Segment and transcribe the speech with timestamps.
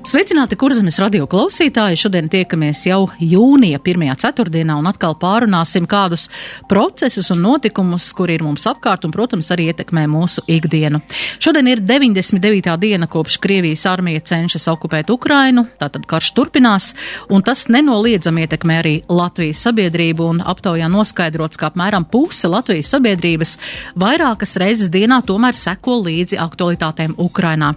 [0.00, 1.98] Sveicināti, kurzemes radio klausītāji!
[2.00, 6.30] Šodien tiekamies jau jūnija pirmajā ceturtdienā un atkal pārunāsim kādus
[6.70, 11.02] procesus un notikumus, kuri ir mums apkārt un, protams, arī ietekmē mūsu ikdienu.
[11.36, 12.72] Šodien ir 99.
[12.80, 16.94] diena kopš Krievijas armija cenšas okupēt Ukrainu, tātad karš turpinās,
[17.28, 23.54] un tas nenoliedzami ietekmē arī Latvijas sabiedrību un aptaujā noskaidrots, ka apmēram puse Latvijas sabiedrības
[24.00, 27.74] vairākas reizes dienā tomēr seko līdzi aktualitātēm Ukrainā.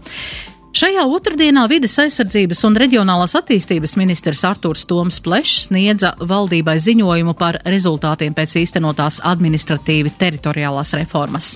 [0.74, 7.60] Šajā otrdienā vides aizsardzības un reģionālās attīstības ministrs Artūrs Toms Plešs sniedza valdībai ziņojumu par
[7.70, 11.52] rezultātiem pēc īstenotās administratīvi teritoriālās reformas.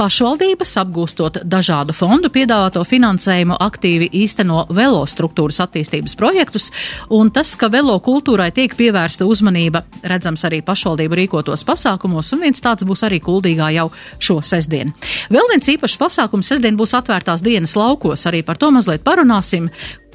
[0.00, 6.72] Pašvaldības, apgūstot dažādu fondu piedāvāto finansējumu, aktīvi īsteno velo struktūras attīstības projektus,
[7.14, 12.66] un tas, ka velo kultūrai tiek pievērsta uzmanība, redzams arī pašvaldību rīkotos pasākumos, un viens
[12.66, 13.86] tāds būs arī kuldīgā jau
[14.18, 14.98] šo sestdienu.
[15.30, 19.68] Vēl viens īpašs pasākums sestdien būs atvērtās dienas laukos arī par to mazliet parunāsim.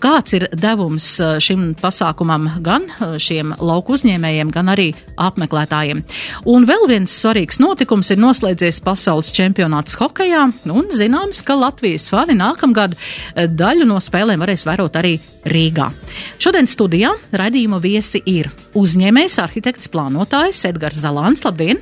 [0.04, 4.90] Kāds ir devums uh, šim pasākumam gan uh, šiem lauku uzņēmējiem, gan arī
[5.22, 6.02] apmeklētājiem?
[6.52, 12.36] Un vēl viens svarīgs notikums ir noslēdzies pasaules čempionāts hokejā, un zināms, ka Latvijas fani
[12.42, 15.16] nākamgad uh, daļu no spēlēm varēs vērot arī
[15.48, 15.88] Rīgā.
[16.42, 21.48] Šodien studijā raidījuma viesi ir uzņēmējs, arhitekts, plānotājs Edgars Zalāns.
[21.48, 21.80] Labdien!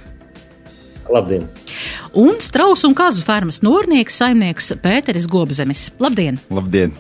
[1.10, 1.48] Labdien!
[2.14, 5.88] Un strausu un kazu fermas nornieks, saimnieks Pēteris Gobzemis.
[6.02, 6.40] Labdien!
[6.52, 6.94] Labdien!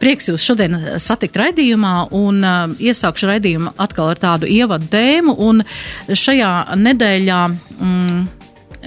[0.00, 5.36] Prieks jūs šodien satikt raidījumā un uh, iesākšu raidījumu atkal ar tādu ievadu tēmu.
[5.46, 5.62] Un
[6.08, 8.26] šajā nedēļā mm,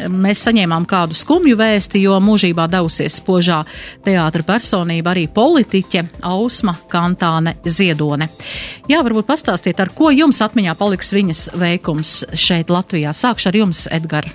[0.07, 3.61] mēs saņēmām kādu skumju vēsti, jo mūžībā devusies spožā
[4.05, 8.29] teātra personība arī politiķe Ausma Kantāne Ziedone.
[8.89, 13.15] Jā, varbūt pastāstiet, ar ko jums atmiņā paliks viņas veikums šeit Latvijā.
[13.15, 14.29] Sākšu ar jums, Edgar.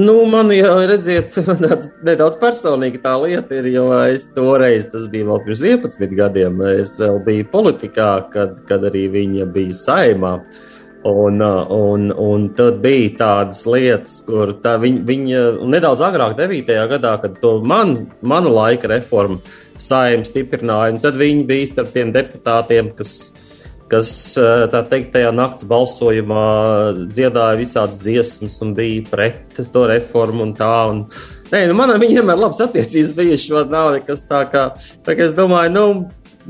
[0.00, 1.34] Nu, man jau redziet,
[1.64, 6.60] tāds nedaudz personīgi tā lieta ir, jo es toreiz, tas bija vēl pirms 11 gadiem,
[6.80, 10.34] es vēl biju politikā, kad, kad arī viņa bija saimā.
[11.10, 16.74] Un, un, un tad bija tādas lietas, kur tā viņa, viņa nedaudz agrāk, 9.
[16.90, 19.40] gadā, kad to man, manu laika reformu
[19.80, 23.14] saimnu stiprināja, tad viņi bija starp tiem deputātiem, kas
[23.90, 24.12] kas
[24.72, 26.44] tā teikt, tajā nakts balsojumā
[27.10, 30.70] dziedāja visādas dziesmas un bija pret to reformu un tā.
[30.92, 31.02] Un,
[31.50, 34.70] nē, nu, man ar viņu vienmēr labas attiecības bijušas, man nav nekas tā kā,
[35.06, 35.86] tā kā es domāju, nu,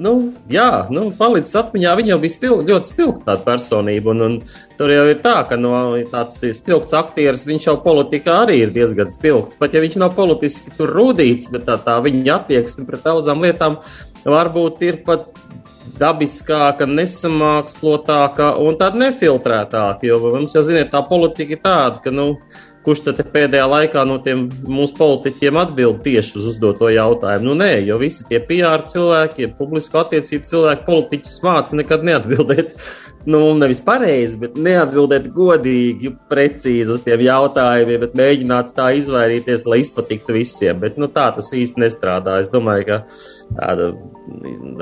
[0.01, 0.15] nu,
[0.53, 1.95] jā, nu, palicis atmiņā.
[1.99, 4.15] Viņa jau bija spil, ļoti spilgta personība.
[4.15, 4.37] Un, un
[4.79, 5.75] tur jau ir tā, ka no
[6.13, 9.59] tāds spilgts aktieris, viņš jau politikā arī ir diezgan spilgts.
[9.61, 13.81] Pat ja viņš nav politiski tur rūdīts, bet tā, tā viņa attieksme pret daudzām lietām
[14.25, 15.31] varbūt ir pat
[16.01, 20.07] dabiskāka, nesamākslotāka un tāda nefiltrētāka.
[20.09, 22.35] Jo mums jau, ziniet, tā politika ir tāda, ka, nu,
[22.85, 27.51] kurš tad pēdējā laikā no tiem mūsu politiķiem atbild tieši uz uzdoto jautājumu?
[27.51, 32.75] Nu, nē, jo visi tie PR cilvēki, publisko attiecību cilvēki, politiķus māca nekad neatbildēt
[33.27, 39.83] nu, nevis pareizi, bet neatbildēt godīgi, precīzi uz tiem jautājumiem, bet mēģināt tā izvairīties, lai
[39.85, 40.81] izpatiktu visiem.
[40.81, 42.39] Bet nu, tā tas īsti nestrādā.
[42.41, 43.01] Es domāju, ka
[43.59, 43.91] tāda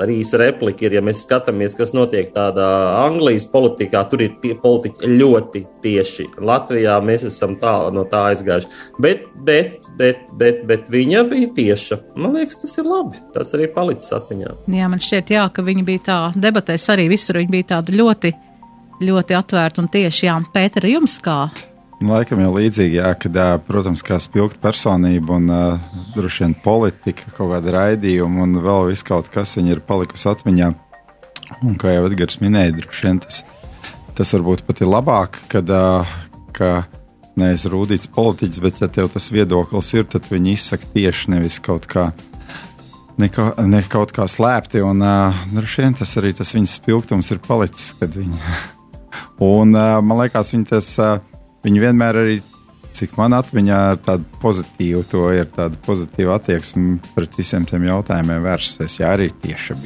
[0.03, 2.67] arī īsa replika ir, ja mēs skatāmies, kas notiek tādā
[3.01, 6.27] Anglijas politikā, tur ir tie politiķi ļoti tieši.
[6.45, 8.71] Latvijā mēs esam tā, no tā aizgājuši.
[9.01, 11.99] Bet, bet, bet, bet, bet viņa bija tieša.
[12.19, 13.19] Man liekas, tas ir labi.
[13.35, 14.55] Tas arī palicis atmiņā.
[14.79, 17.41] Jā, man šķiet, jā, ka viņi bija tā debatēs arī visur.
[17.41, 18.28] Viņi bija tādi ļoti
[19.03, 20.27] ļoti atvērti un tieši.
[20.27, 21.47] Jā, Pētera, jums kā?
[21.99, 23.35] Nu, laikam jau līdzīgi, jā, kad,
[23.67, 29.03] protams, kā spilgta personība un uh, droši vien politika, kaut kāda raidījuma un vēl viss
[29.03, 30.69] kaut kas viņa ir palikusi atmiņā.
[31.65, 33.41] Un kā jau Edgars minēja, droši vien tas,
[34.15, 36.15] tas varbūt pat ir labāk, kad, uh,
[36.55, 36.71] ka
[37.39, 41.87] neesi rūtīts politiķis, bet ja tev tas viedoklis ir, tad viņi izsaka tieši nevis kaut
[41.91, 42.09] kā.
[43.19, 47.43] Ne, ka, ne kaut kā slēpti, un uh, vien tas arī tas viņas spilgtums ir
[47.43, 48.39] palicis, kad viņi
[49.39, 50.91] Un man liekas, viņi, tas,
[51.63, 52.37] viņi vienmēr arī,
[52.97, 58.43] cik man atmiņā, ir tāda pozitīva, to ir tāda pozitīva attieksme pret visiem tiem jautājumiem
[58.43, 58.99] vērsusies.
[58.99, 59.77] Jā, arī tieši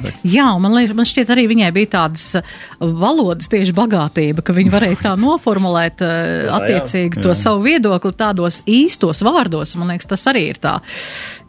[0.00, 0.14] bija.
[0.24, 4.74] Jā, man, liek, man šķiet, arī viņai bija tādas uh, valodas tieši bagātība, ka viņa
[4.74, 6.14] varēja tā noformulēt uh,
[6.46, 7.38] jā, attiecīgi jā, to jā.
[7.42, 9.76] savu viedokli tādos īstos vārdos.
[9.80, 10.78] Man liekas, tas arī ir tā.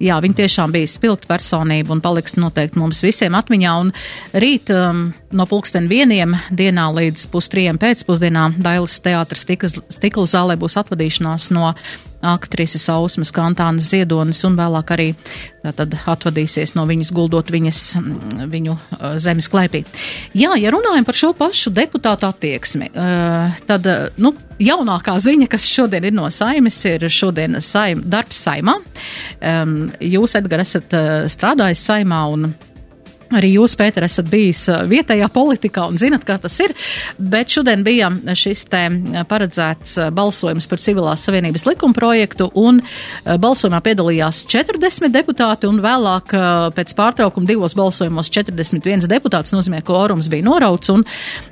[0.01, 3.73] Jā, viņa tiešām bija spilgta personība un paliks noteikti mums visiem atmiņā.
[3.85, 3.93] Un
[4.43, 11.51] rīt um, no pulksten vieniem dienā līdz pustrījiem pēcpusdienā Dailas teātras stikla zālē būs atvadīšanās
[11.55, 11.73] no
[12.21, 15.07] aktrises Ausmas Kantānas Ziedonis un vēlāk arī
[15.62, 17.81] tad atvadīsies no viņas guldot viņas,
[18.50, 18.77] viņu
[19.21, 19.83] zemes klēpī.
[20.38, 22.89] Jā, ja runājam par šo pašu deputātu attieksmi,
[23.69, 23.89] tad,
[24.21, 28.79] nu, jaunākā ziņa, kas šodien ir no saimes, ir šodien saim, darbs saimā.
[30.01, 30.97] Jūs, Edgar, esat
[31.31, 32.51] strādājis saimā un
[33.38, 36.74] Arī jūs, Pēter, esat bijis vietējā politikā un zinat, kā tas ir,
[37.18, 38.83] bet šodien bija šis te
[39.30, 42.81] paredzēts balsojums par civilās savienības likuma projektu, un
[43.25, 46.36] balsojumā piedalījās 40 deputāti, un vēlāk
[46.75, 49.56] pēc pārtraukuma divos balsojumos 41 deputāts.
[49.56, 51.06] Nozīmē, ka orums bija norauts, un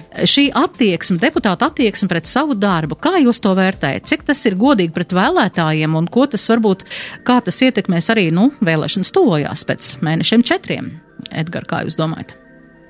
[0.10, 4.08] šī attieksme, deputāta attieksme pret savu darbu, kā jūs to vērtējat?
[4.10, 6.86] Cik tas ir godīgi pret vēlētājiem, un ko tas varbūt,
[7.28, 10.94] kā tas ietekmēs arī, nu, vēlēšanas tuvojās pēc mēnešiem četriem?
[11.36, 12.36] Edgar, kā jūs domājat?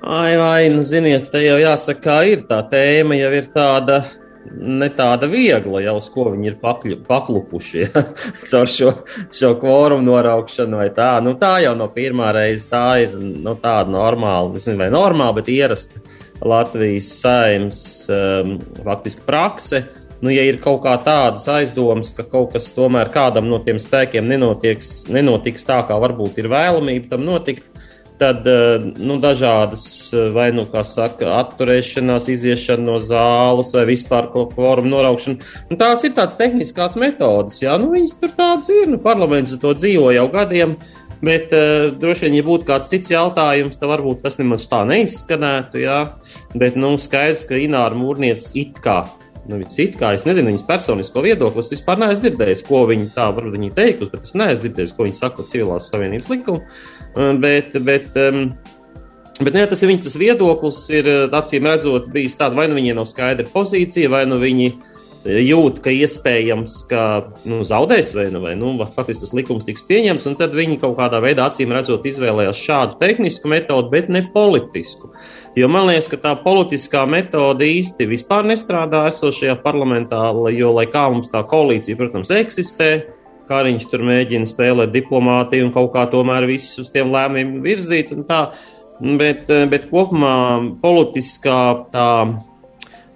[0.00, 4.00] Ai, vai, nu, ziniet, te jau jāsaka, kā ir tā tēma, jau ir tāda
[4.50, 8.04] ne tāda viegla, jau uz ko viņi ir pakļu, paklupuši ja?
[8.50, 8.94] caur šo,
[9.34, 11.10] šo kvorumu noraukšanu tā.
[11.24, 15.52] Nu, tā jau no pirmā reizes tā ir nu, tāda normāla, nezinu, vai normāla, bet
[15.52, 16.00] ierasta
[16.40, 17.82] Latvijas saimnes
[18.12, 19.84] um, faktiski prakse.
[20.20, 24.26] Nu, ja ir kaut kā tādas aizdomas, ka kaut kas tomēr kādam no tiem spēkiem
[24.28, 27.70] nenotiks, nenotiks tā, kā varbūt ir vēlamība tam notikt,
[28.20, 34.92] tad eh, nu, dažādas, eh, vai nu, saka, atturēšanās, iziešana no zāles vai vispār kvorumu
[34.92, 35.50] noraukšana.
[35.72, 39.72] Un tās ir tādas tehniskās metodas, jā, nu, viņas tur tādas ir, nu, parlaments to
[39.76, 40.76] dzīvo jau gadiem.
[41.20, 45.82] Bet uh, droši vien, ja būtu kāds cits jautājums, tad varbūt tas nemaz tā neizskanētu.
[45.84, 46.02] Jā.
[46.56, 49.02] Bet nu, skaidrs, ka Ināra Mūrnieca it kā
[49.50, 53.30] Nu, it kā es nezinu viņas personisko viedokli, es vispār neesmu dzirdējis, ko viņa tā
[53.34, 56.60] varbūt viņa teikusi, bet es neesmu dzirdējis, ko viņa saka civilās savienības likumu.
[57.42, 58.52] Bet, bet, um,
[59.40, 62.74] Bet, nu, ja tas ir viņas tas viedoklis, ir acīm redzot, bijis tāds, vai nu
[62.76, 64.66] viņiem nav skaidra pozīcija, vai nu viņi
[65.24, 67.02] jūt, ka iespējams, ka
[67.48, 70.96] nu, zaudēs, vai, nu, vai nu, faktiski tas likums tiks pieņemts, un tad viņi kaut
[70.96, 75.12] kādā veidā, acīm redzot, izvēlējās šādu tehnisku metodu, bet ne politisku.
[75.58, 81.08] Jo man liekas, ka tā politiskā metode īsti vispār nestrādā esošajā parlamentā, jo, lai kā
[81.12, 82.92] mums tā koalīcija, protams, eksistē,
[83.50, 88.12] Kariņš tur mēģina spēlēt diplomātiju un kaut kā tomēr visus uz tiem lēmumiem virzīt.
[89.00, 90.36] Bet, bet kopumā
[90.78, 91.56] politiskā
[91.90, 92.10] tā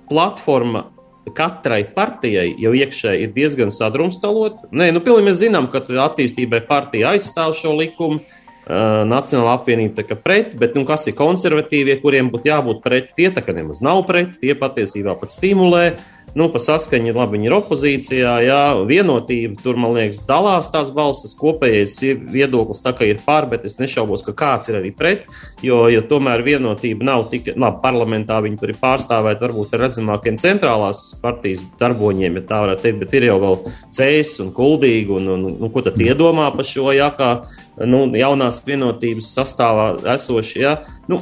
[0.09, 0.89] platforma
[1.33, 4.69] katrai partijai jau iekšēji ir diezgan sadrumstalota.
[4.75, 8.25] Nē, nu, pilnīgi mēs zinām, ka attīstībai partija aizstāv šo likumu.
[8.65, 13.43] Nacionāla apvienība kā pret, bet nu, kas ir konservatīvie, kuriem būtu jābūt pret, tie tā
[13.45, 15.83] kā nemaz nav pret, tie patiesībā pat stimulē.
[15.93, 20.91] Uh, nu, pa saskaņu, labi, viņi ir opozīcijā, jā, vienotība, tur, man liekas, dalās tās
[20.95, 21.97] balsas, kopējais
[22.33, 25.29] viedoklis tā kā ir pār, bet es nešaubos, ka kāds ir arī pret,
[25.65, 30.41] jo, jo tomēr vienotība nav tik, labi, parlamentā viņi tur ir pārstāvēti varbūt ar redzamākiem
[30.43, 33.61] centrālās partijas darboņiem, ja tā varētu teikt, bet ir jau vēl
[33.95, 37.31] cēs un kuldīgi, un, un, un, un ko tad iedomā par šo, jā, kā
[37.83, 40.61] nu, jaunās vienotības sastāvā esoši.
[40.63, 40.77] Ja?
[41.11, 41.19] Nu,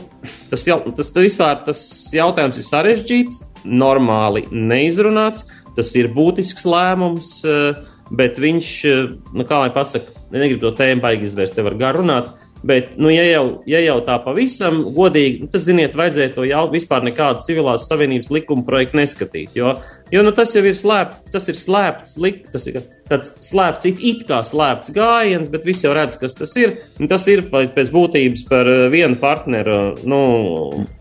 [0.51, 1.81] tas, jau, tas, vispār, tas
[2.15, 5.47] jautājums ir sarežģīts, normāli neizrunāts.
[5.77, 7.81] Tas ir būtisks lēmums, eh,
[8.13, 11.97] bet viņš, eh, nu, kā lai pasakā, negribu to tēmu baigi izvērst, te var gar
[11.97, 12.29] runāt.
[12.63, 16.63] Bet, nu, ja jau, ja jau tā pavisam godīgi, nu, tad, ziniet, vajadzēja to jau
[16.71, 19.57] vispār nekādu civilās savienības likuma projektu neskatīt.
[19.59, 19.73] Jo,
[20.15, 22.79] jo nu, tas jau ir slēpts, tas ir slēpts, lik, tas ir
[23.11, 26.79] tāds slēpts, it, it kā slēpts gājiens, bet visi jau redz, kas tas ir.
[27.03, 30.23] Un tas ir pēc būtības par eh, vienu partneru nu,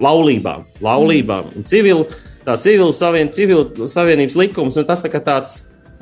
[0.02, 2.10] laulībām, laulībām un civilu.
[2.42, 5.60] Tā civil savien, civil savienības likums, un tas tā kā tāds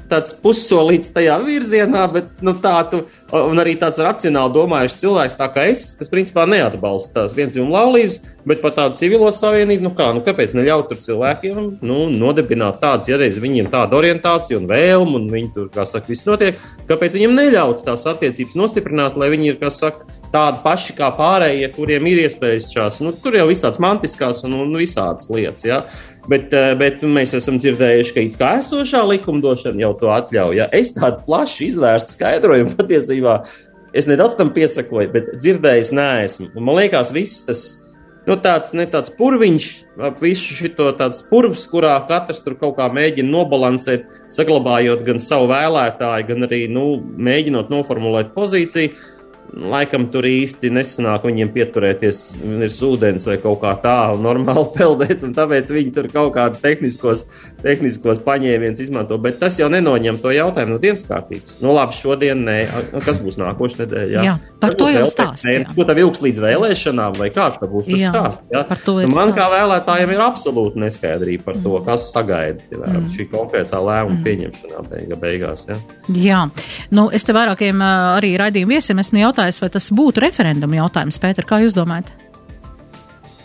[0.10, 3.04] tāds pussolīts tajā virzienā, bet nu, tā tu,
[3.36, 8.20] un arī tāds racionāli domājušs cilvēks, tā kā es, kas principā neatbalsta tās vienzimuma laulības,
[8.50, 13.20] bet par tādu civilo savienību, nu kā, nu kāpēc neļaut cilvēkiem, nu, nodibināt tādas, ja
[13.22, 17.36] reiz viņiem tāda orientācija un vēlme, un viņi tur, kā saka, viss notiek, kāpēc viņiem
[17.38, 22.24] neļaut tās attiecības nostiprināt, lai viņi ir, kā saka, tādi paši kā pārējie, kuriem ir
[22.26, 25.66] iespējas šās, nu, tur jau visādas mantiskās un, un visādas lietas.
[25.66, 25.84] Ja?
[26.28, 30.68] Bet, eh, bet mēs esam dzirdējuši, ka it kā esošā likumdošana jau to atļauj.
[30.76, 33.40] Es tādu plašu izvērstu skaidrojumu patiesībā
[33.94, 36.52] es nedaudz tam piesakoju, bet dzirdējis neesmu.
[36.56, 37.64] Un man liekas, viss tas
[38.28, 39.70] nu, tāds, ne tāds purviņš,
[40.10, 45.50] ap visu šo tādu purvs, kurā katrs tur kaut kā mēģina nobalansēt, saglabājot gan savu
[45.50, 48.94] vēlētāju, gan arī nu, mēģinot noformulēt pozīciju
[49.50, 52.20] Laikam tur īsti nesanāk viņiem pieturēties,
[52.68, 57.26] ir ūdens vai kaut kā tādu normāli peldēt, un tāpēc viņi tur kaut kādus tehniskos
[57.64, 61.58] tehniskos paņēmienus izmanto, bet tas jau nenoņem to jautājumu no dienas kārtības.
[61.64, 62.58] Nu, labi, šodien nē,
[63.06, 64.14] kas būs nākošais nedēļa?
[64.14, 65.48] Jā, jā par to jau stāsts.
[65.76, 68.52] Ko tev ilgs līdz vēlēšanām, vai kāds tas būs tas jā, stāsts?
[68.54, 68.64] Jā?
[69.00, 71.86] Nu, man kā vēlētājiem ir absolūti neskaidrība par to, mm.
[71.88, 73.10] kas sagaida mm.
[73.16, 74.24] šī konkrētā lēmuma mm.
[74.28, 75.68] pieņemšanā beiga, beigās.
[75.70, 75.80] Jā,
[76.20, 76.46] jā.
[76.96, 81.48] Nu, es te vairākiem arī raidījumu viesiem esmu jautājis, vai tas būtu referenduma jautājums, Pēter,
[81.48, 82.29] kā jūs domājat?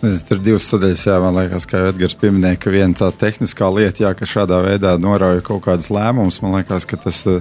[0.04, 4.02] Tur ir divas sadaļas, jā, man liekas, kā Edgars pieminēja, ka viena tā tehniskā lieta,
[4.04, 7.38] jā, ka šādā veidā norauja kaut kādas lēmumus, man liekas, ka tas uh,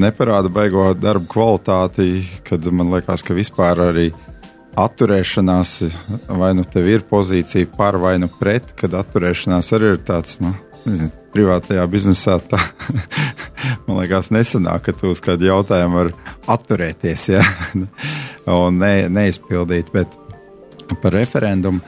[0.00, 4.08] neparāda beigo darbu kvalitāti, kad man liekas, ka vispār arī
[4.78, 5.76] atturēšanās,
[6.40, 10.56] vai nu tev ir pozīcija par vai nu pret, kad atturēšanās arī ir tāds, nu,
[10.82, 12.58] nezinu, privātajā biznesā tā,
[13.86, 16.14] man liekas, nesanāk, ka tu uz kādu jautājumu var
[16.58, 17.46] atturēties, jā,
[18.64, 20.17] un ne, neizpildīt, bet
[20.88, 21.84] Par referendumu.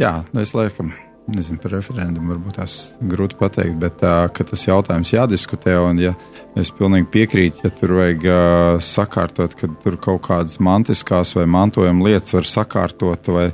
[0.00, 0.92] Jā, nu es laikam
[1.30, 2.74] nezinu par referendumu, varbūt tās
[3.08, 5.76] grūti pateikt, bet tā, tas jautājums jādiskutē.
[5.80, 6.12] Un, ja
[6.60, 12.10] es pilnīgi piekrītu, ja tur vajag uh, sakārtot, ka tur kaut kādas mantiskās vai mantojuma
[12.10, 13.46] lietas var sakārtot, vai,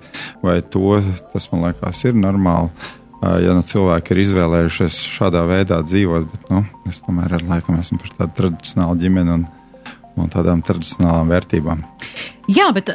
[0.42, 0.98] vai to,
[1.34, 2.72] tas man liekas, ir normāli.
[3.20, 7.78] Uh, ja nu cilvēki ir izvēlējušies šādā veidā dzīvot, bet nu, es tomēr ar laikam
[7.78, 9.48] esmu par tādu tradicionālu ģimeni un,
[10.16, 11.84] un tādām tradicionālām vērtībām.
[12.50, 12.88] Jā, bet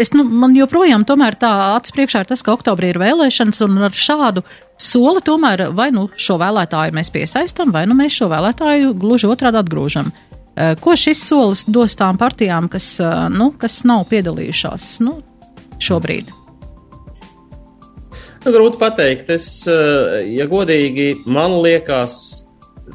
[0.00, 3.82] es, nu, man joprojām tomēr tā acis priekšā ir tas, ka oktobrī ir vēlēšanas, un
[3.88, 4.44] ar šādu
[4.78, 9.60] soli tomēr vai nu šo vēlētāju mēs piesaistam, vai nu mēs šo vēlētāju gluži otrādi
[9.60, 10.12] atgrūžam.
[10.58, 15.20] Eh, ko šis solis dos tām partijām, kas, eh, nu, kas nav piedalījušās nu,
[15.78, 16.32] šobrīd?
[18.44, 19.30] Nu, grūti pateikt.
[19.30, 22.44] Es, eh, ja godīgi, man liekas,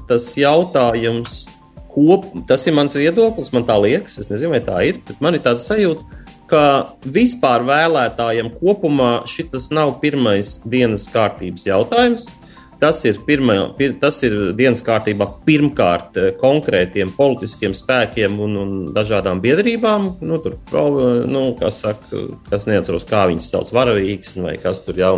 [0.09, 1.47] tas jautājums,
[1.93, 5.35] kop, tas ir mans viedoklis, man tā liekas, es nezinu, vai tā ir, bet man
[5.35, 6.22] ir tāda sajūta,
[6.53, 12.29] ka vispār vēlētājiem kopumā šis nav pirmais dienas kārtības jautājums.
[12.83, 18.73] Tas ir, pirmā, pir, tas ir dienas kārtībā pirmkārt eh, konkrētiem politiskiem spēkiem un, un
[18.91, 20.09] dažādām biedrībām.
[20.27, 20.57] Nu, tur,
[21.31, 25.13] nu, kas, saka, kas neatceros, kā viņas sauc, varavīgs vai kas tur jau.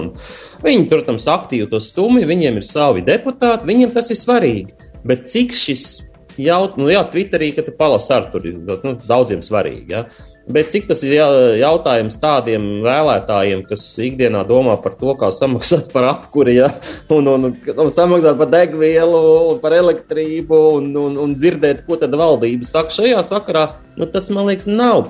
[0.62, 4.92] Viņi, protams, aktīvi to stumj, viņiem ir savi deputāti, viņiem tas ir svarīgi.
[5.08, 5.90] Bet cik šis
[6.38, 9.90] jautājums, nu jā, Twitterī, ka tu palasi ar tur, ir nu, daudziem svarīgi.
[9.96, 10.06] Ja?
[10.46, 11.16] Bet cik tas ir
[11.58, 16.70] jautājums tādiem vēlētājiem, kas ikdienā domā par to, kā samaksāt par apkuri, ja?
[17.10, 19.24] un, un, un samaksāt par degvielu,
[19.64, 23.66] par elektrību, un, un, un dzirdēt, ko tad valdība saka šajā sakarā,
[23.98, 25.08] nu, tas man liekas, nav.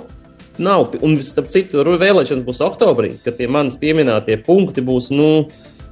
[0.56, 0.96] Nav.
[1.04, 5.50] Un, starp citu, vēlēšanas būs oktobrī, kad tie manis pieminētie punkti būs, nu,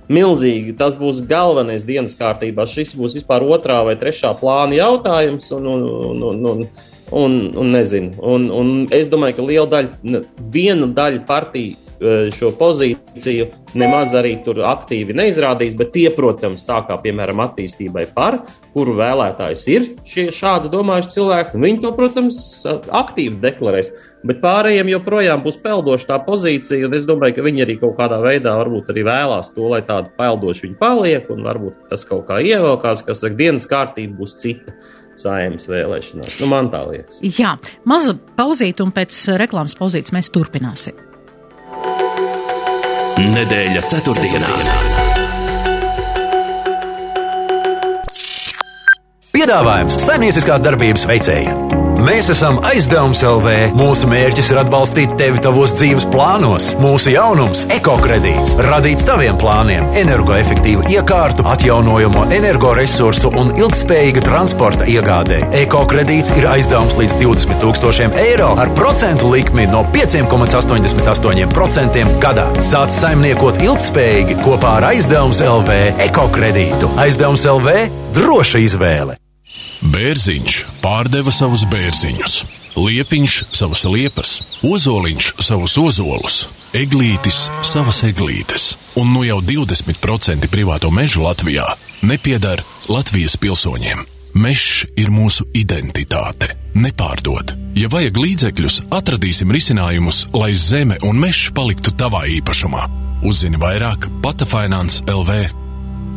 [0.07, 0.75] milzīgi.
[0.79, 2.65] Tas būs galvenais dienas kārtībā.
[2.69, 5.49] Šis būs vispār otrā vai trešā plāna jautājums.
[5.55, 6.65] Un, un, un, un, un,
[7.13, 8.17] un, un nezinu.
[8.21, 10.21] Un, un es domāju, ka liela daļa,
[10.53, 16.79] viena daļa partiju e, šo pozīciju nemaz arī tur aktīvi neizrādīs, bet tie, protams, tā
[16.87, 18.41] kā piemēram attīstībai par,
[18.73, 22.39] kuru vēlētājs ir šie šādi domājuši cilvēki, viņi to, protams,
[23.03, 23.93] aktīvi deklarēs.
[24.23, 28.21] Bet pārējiem joprojām būs peldoša tā pozīcija, un es domāju, ka viņi arī kaut kādā
[28.23, 32.39] veidā varbūt arī vēlās to, lai tāda peldoša viņi paliek, un varbūt tas kaut kā
[32.39, 34.77] ievilkās, kas saka, dienas kārtība būs cita
[35.19, 36.37] saimnes vēlēšanās.
[36.41, 37.19] Nu, man tā liekas.
[37.23, 37.55] Jā,
[37.89, 40.97] maza pauzīte, un pēc reklāmas pauzītes mēs turpināsim.
[43.23, 44.51] Nedēļa ceturtdienā.
[49.33, 51.82] Piedāvājums saimnieciskās darbības veicējiem.
[52.03, 53.51] Mēs esam aizdevums LV.
[53.79, 56.65] Mūsu mērķis ir atbalstīt tevi tavos dzīves plānos.
[56.81, 65.47] Mūsu jaunums- ekokredīts, radīts taviem plāniem, energoefektīvu iekārtu, atjaunojamo energoresursu un ilgspējīga transporta iegādē.
[65.63, 72.51] Ekokredīts ir aizdevums līdz 20 000 eiro ar procentu likmi no 5,88% gadā.
[72.59, 76.91] Sāc saimniekot ilgspējīgi kopā ar aizdevums LV ekokredītu.
[76.97, 77.87] Aizdevums LV-
[78.19, 79.22] droša izvēle!
[79.93, 82.37] Bērziņš pārdeva savus bērziņus,
[82.79, 84.31] liepiņš savus liepas,
[84.65, 86.37] ozoliņš savus ozolus,
[86.73, 91.67] eglītis savas eglītes, un nu jau 20% privāto mežu Latvijā
[92.01, 94.01] nepiedara Latvijas pilsoņiem.
[94.33, 96.55] Mežs ir mūsu identitāte.
[96.73, 97.53] Nepārdod.
[97.77, 102.87] Ja vajag līdzekļus, atradīsim risinājumus, lai zeme un mežs paliktu tavā īpašumā.
[103.29, 105.43] Uzzini vairāk Pata Finance LV.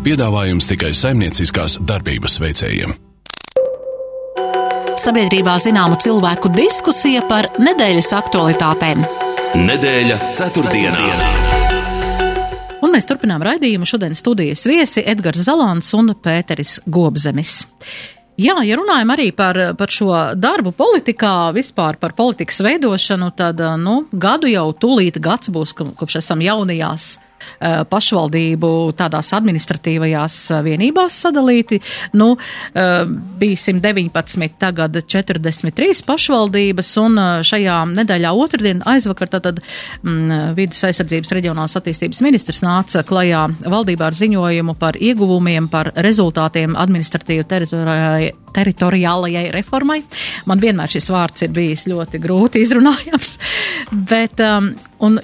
[0.06, 3.02] Piedāvājums tikai saimnieciskās darbības veicējiem
[5.06, 9.04] sabiedrībā zināma cilvēku diskusija par nedēļas aktualitātēm.
[9.60, 11.04] Nedēļa ceturtdienā.
[12.82, 17.60] Un mēs turpinām raidījumu šodien studijas viesi Edgars Zalants un Pēteris Gobzemis.
[18.36, 24.02] Jā, ja runājam arī par, par šo darbu politikā, vispār par politikas veidošanu, tad, nu,
[24.12, 27.25] gadu jau tūlīt gads būs, kopš esam jaunajās uh,
[27.90, 31.80] pašvaldību tādās administratīvajās vienībās sadalīti.
[32.18, 32.96] Nu, uh,
[33.40, 39.60] bija 119, tagad 43 pašvaldības, un šajā nedēļā otrdien aizvakar tātad
[40.02, 46.76] mm, vidas aizsardzības reģionālās attīstības ministrs nāca klajā valdībā ar ziņojumu par ieguvumiem, par rezultātiem
[46.78, 50.00] administratīvu teritorijai teritoriālajai reformai.
[50.48, 53.36] Man vienmēr šis vārds ir bijis ļoti grūti izrunājams,
[54.10, 54.72] bet um,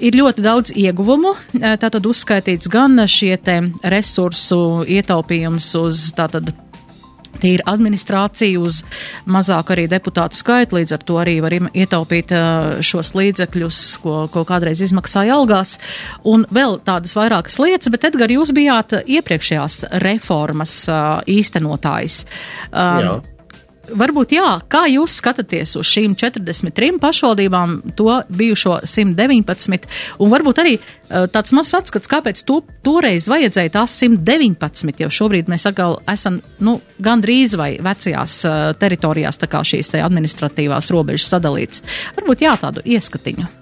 [0.00, 1.34] ir ļoti daudz ieguvumu.
[1.58, 3.36] Tātad uzskaitīts gan šie
[3.82, 6.52] resursu ietaupījums uz tātad
[7.42, 8.82] tīra administrācija, uz
[9.26, 12.34] mazāk arī deputātu skaitu, līdz ar to arī var ietaupīt
[12.84, 15.76] šos līdzekļus, ko, ko kādreiz izmaksāja algās,
[16.28, 20.78] un vēl tādas vairākas lietas, bet Edgar, jūs bijāt iepriekšējās reformas
[21.30, 22.22] īstenotājs.
[22.70, 23.20] Um, Jā.
[23.82, 29.88] Varbūt jā, kā jūs skatāties uz šīm 43 pašvaldībām, to bijušo 119,
[30.22, 35.50] un varbūt arī uh, tāds mazs atskats, kāpēc to, toreiz vajadzēja tās 119, jo šobrīd
[35.50, 41.34] mēs atkal esam, nu, gandrīz vai vecajās uh, teritorijās, tā kā šīs te administratīvās robežas
[41.34, 41.82] sadalīts.
[42.20, 43.61] Varbūt jā, tādu ieskatiņu.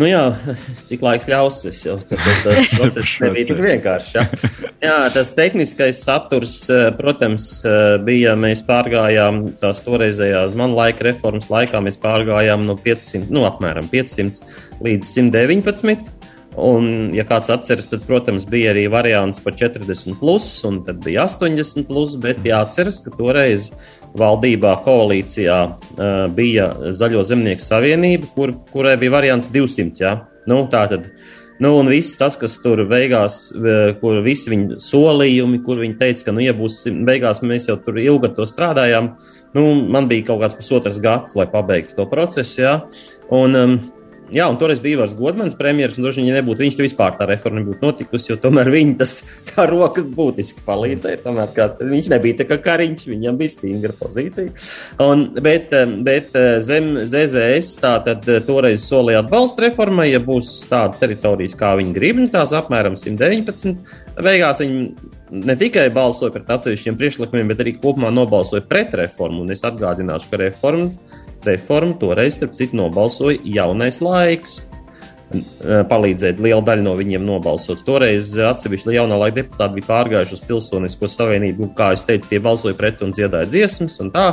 [0.00, 0.22] Nu jā,
[0.88, 4.14] cik laiks ļaus, es jau saprotu, tas nebija tik vienkārši.
[4.16, 4.22] Ja?
[4.80, 11.50] Jā, tas tehniskais saturs, eh, protams, eh, bija, mēs pārgājām tās toreizējās man laika reformas
[11.52, 14.40] laikā, mēs pārgājām no 500, nu apmēram 500
[14.80, 16.08] līdz 119.
[16.60, 21.28] Un, ja kāds atceras, tad, protams, bija arī variants par 40, plus, un tad bija
[21.28, 23.68] 80, plus, bet jāatceras, ka toreiz
[24.18, 25.58] valdībā, koalīcijā
[26.34, 30.02] bija Zaļo zemnieku savienība, kur, kurai bija variants 200.
[30.02, 30.14] Ja?
[30.50, 31.10] Nu, tā tad,
[31.62, 33.42] nu, un viss tas, kas tur beigās,
[34.00, 38.00] kur visi viņi solījumi, kur viņi teica, ka, nu, ja būs beigās, mēs jau tur
[38.02, 39.14] ilgi to strādājām,
[39.56, 42.76] nu, man bija kaut kāds pusotrs gads, lai pabeigtu to procesu, ja?
[43.30, 43.80] un um,
[44.30, 47.16] Jā, un toreiz bija Ivars Godmans, premjerministrs, un droši vien, ja nebūtu viņš, tad vispār
[47.18, 49.14] tā reforma nebūtu notikusi, jo tomēr viņa tas
[49.48, 51.22] tā roka būtiski palīdzēja.
[51.24, 54.54] Tomēr kā, viņš nebija tā kā kariņš, viņam bija stingra pozīcija.
[55.02, 55.74] Un, bet,
[56.06, 61.96] bet zem ZZS tā tad toreiz solīja atbalstu reformai, ja būs tādas teritorijas, kā viņi
[61.96, 63.74] grib, nu tās apmēram 119.
[64.20, 64.86] Beigās viņi
[65.30, 69.44] ne tikai balsoja pret atsevišķiem priekšlikumiem, bet arī kopumā nobalsoja pret reformu.
[69.44, 70.90] Un es atgādināšu, ka reforma
[71.46, 74.60] reformu toreiz, starp citu, nobalsoja jaunais laiks.
[75.60, 77.84] Palīdzēt liela daļa no viņiem nobalsot.
[77.86, 81.70] Toreiz atsevišķi jaunā laika deputāti bija pārgājuši uz Pilsonisko savienību.
[81.78, 84.26] Kā jau teicu, tie balsoja pret un dziedāja dziesmas un tā,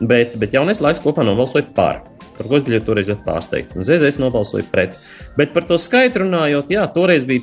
[0.00, 2.00] bet, bet jaunais laiks kopā nobalsoja par.
[2.38, 3.76] Par ko es biju toreiz ļoti pārsteigts.
[3.76, 4.94] Un ZZS nobalsoja pret.
[5.36, 7.42] Bet par to skaitu runājot, jā, toreiz bija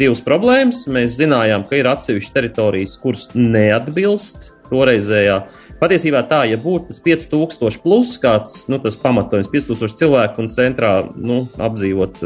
[0.00, 0.86] divas problēmas.
[0.90, 5.36] Mēs zinājām, ka ir atsevišķas teritorijas, kuras neatbilst toreizējā
[5.82, 11.40] Patiesībā tā, ja būtu tas 5000 plus kāds nu, pamatojums, 5000 cilvēku un centrā nu,
[11.58, 12.20] apdzīvot,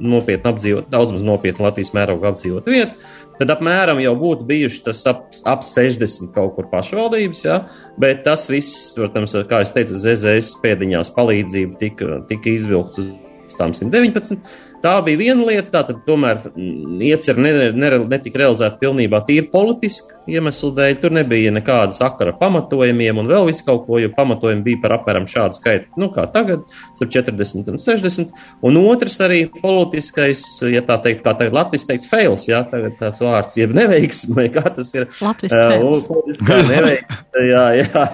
[0.00, 2.96] nopietni apdzīvot, daudz maz nopietni Latvijas mēroga apdzīvot vietu,
[3.36, 7.58] tad apmēram jau būtu bijuši tas ap, ap 60 kaut kur pašvaldības, ja?
[8.00, 13.12] bet tas viss, protams, kā es teicu, ZZS pēdiņās palīdzība tika, tika izvilkts uz
[13.60, 14.40] tām 119.
[14.82, 20.96] Tā bija viena lieta, tātad tomēr mm, iecer netika realizēta pilnībā tīri politiski iemeslu dēļ.
[21.02, 25.28] Tur nebija nekāda sakara pamatojumiem un vēl visu kaut ko, jo pamatojumi bija par apmēram
[25.30, 26.64] šādu skaitu, nu kā tagad,
[26.96, 28.42] starp 40 un 60.
[28.66, 30.42] Un otrs arī politiskais,
[30.72, 34.66] ja tā teikt, kā tagad Latvijas teikt, fails, jā, tagad tāds vārds, jeb neveiksme, kā
[34.66, 35.06] tas ir.
[35.22, 36.10] Latvijas fails.
[36.10, 38.04] Uh, neveiksme, jā, jā.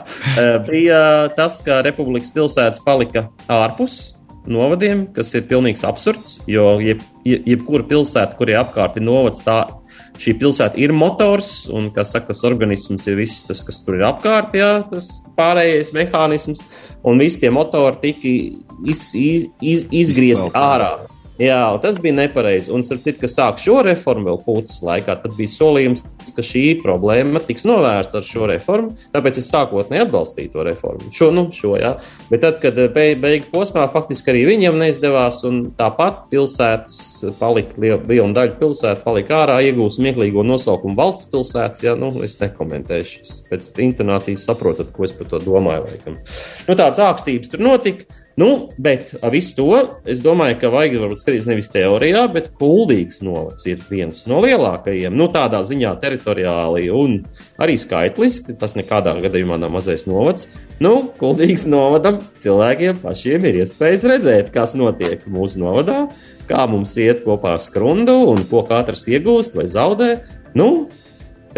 [0.69, 1.03] Bija
[1.39, 4.18] tas, ka Republikas pilsētas palika ārpus
[4.51, 6.39] novadiem, kas ir pilnīgs absurds.
[6.51, 9.61] Jo jeb, jebkura pilsēta, kurie apkārt ir novads, tā
[10.19, 14.57] šī pilsēta ir motors, un, saka, tas organisms ir viss tas, kas tur ir apkārt,
[14.59, 16.65] jā, tas pārējais mehānisms,
[17.07, 18.35] un visi tie motori tika
[18.89, 20.97] iz, iz, iz, izgriezti ārā.
[21.39, 22.73] Jā, tas bija nepareizi.
[22.75, 26.03] Un, starp citu, kas sāk šo reformu vēl pūces laikā, tad bija solījums,
[26.35, 28.91] ka šī problēma tiks novērsta ar šo reformu.
[29.15, 31.13] Tāpēc es sākotnēji atbalstīju to reformu.
[31.15, 31.95] Šo, nu, šo, jā.
[32.33, 37.01] Bet tad, kad be, beigu posmā faktiski arī viņam neizdevās, un tāpat pilsētas
[37.39, 43.27] palika, liela daļa pilsētu palika ārā, iegūst smieklīgo nosaukumu valsts pilsētas, jā, nu, es nekomentēšu.
[43.53, 45.87] Pēc intonācijas saprotat, ko es par to domāju.
[45.87, 46.19] Laikam.
[46.67, 48.11] Nu, tāds ākstības tur notika.
[48.39, 53.19] Nu, bet ar visu to es domāju, ka vajag varbūt skatīties nevis teorijā, bet kuldīgs
[53.27, 55.17] novads ir viens no lielākajiem.
[55.19, 57.17] Nu, tādā ziņā teritoriāli un
[57.59, 58.55] arī skaitliski.
[58.61, 60.47] Tas nekādā gadījumā nav mazais novads.
[60.79, 66.05] Nu, kuldīgs novadam cilvēkiem pašiem ir iespējas redzēt, kas notiek mūsu novadā,
[66.47, 70.13] kā mums iet kopā ar skrundu un ko katrs iegūst vai zaudē.
[70.55, 70.87] Nu,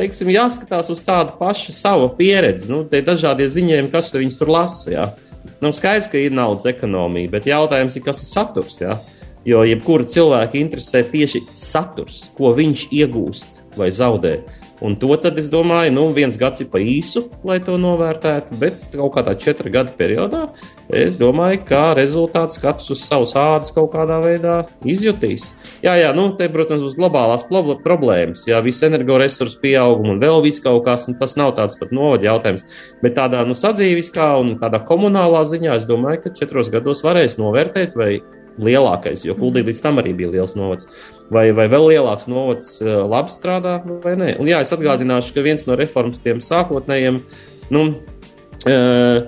[0.01, 2.73] teiksim, jāskatās uz tādu pašu savu pieredzi.
[2.73, 4.95] Nu, tie dažādie ziņojumi, kas viņus tur lasa.
[4.97, 5.12] Jā.
[5.61, 8.79] Nu, skaidrs, ka ir naudas ekonomija, bet jautājums ir, kas ir saturs.
[8.81, 8.96] Ja?
[9.44, 14.38] Jo jebkuru cilvēku interesē tieši saturs, ko viņš iegūst vai zaudē.
[14.81, 18.95] Un to tad es domāju, nu, viens gads ir pa īsu, lai to novērtētu, bet
[18.95, 20.47] kaut kādā četru gadu periodā
[20.97, 24.57] es domāju, ka rezultāts katrs uz savas ādas kaut kādā veidā
[24.88, 25.51] izjutīs.
[25.85, 27.45] Jā, jā, nu, te, protams, būs globālās
[27.85, 31.93] problēmas, jā, visu energoresursu pieaugumu un vēl viss kaut kas, un tas nav tāds pat
[31.93, 32.64] novada jautājums.
[33.05, 37.97] Bet tādā, nu, sadzīviskā un tādā komunālā ziņā es domāju, ka četros gados varēs novērtēt,
[38.01, 38.14] vai
[38.64, 40.88] lielākais, jo Kuldī līdz tam arī bija liels novads.
[41.31, 44.35] Vai, vai vēl lielāks novads eh, labi strādā, vai nē?
[44.42, 47.20] Un jā, es atgādināšu, ka viens no reformas tiem sākotnējiem,
[47.70, 47.85] nu,
[48.66, 49.18] uh,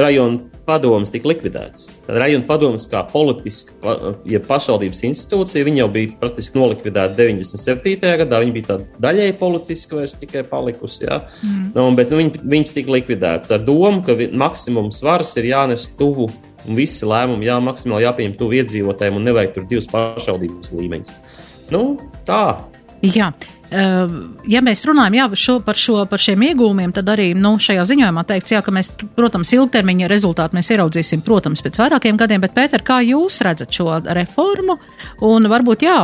[0.00, 1.86] rajonu padomus tika likvidēts.
[2.06, 3.94] Tad rajona padomus kā politiska,
[4.28, 8.16] ja pašvaldības institūcija, jau bija praktiski nolikvidēta 97.
[8.22, 8.40] gadā.
[8.42, 11.04] Viņa bija tāda daļēji politiska, vairs tikai palikusi.
[11.06, 11.20] Ja?
[11.42, 11.70] Mm.
[11.76, 16.28] Nu, bet nu, viņi, viņas tika likvidētas ar domu, ka maksimums svars ir jānes tuvu
[16.66, 21.12] Un visi lēmumi jā, maksimāli jāpieņem tuvu iedzīvotājiem un nevajag tur divas pašvaldības līmeņus.
[21.74, 21.82] Nu,
[22.26, 22.42] tā.
[23.06, 23.32] Jā.
[24.46, 28.22] Ja mēs runājam jā, šo, par, šo, par šiem iegūmiem, tad arī nu, šajā ziņojumā
[28.28, 32.84] teikts, jā, ka mēs, protams, ilgtermiņa rezultātu mēs ieraudzīsim, protams, pēc vairākiem gadiem, bet, Pēter,
[32.86, 34.78] kā jūs redzat šo reformu?
[35.26, 35.98] Un varbūt, jā,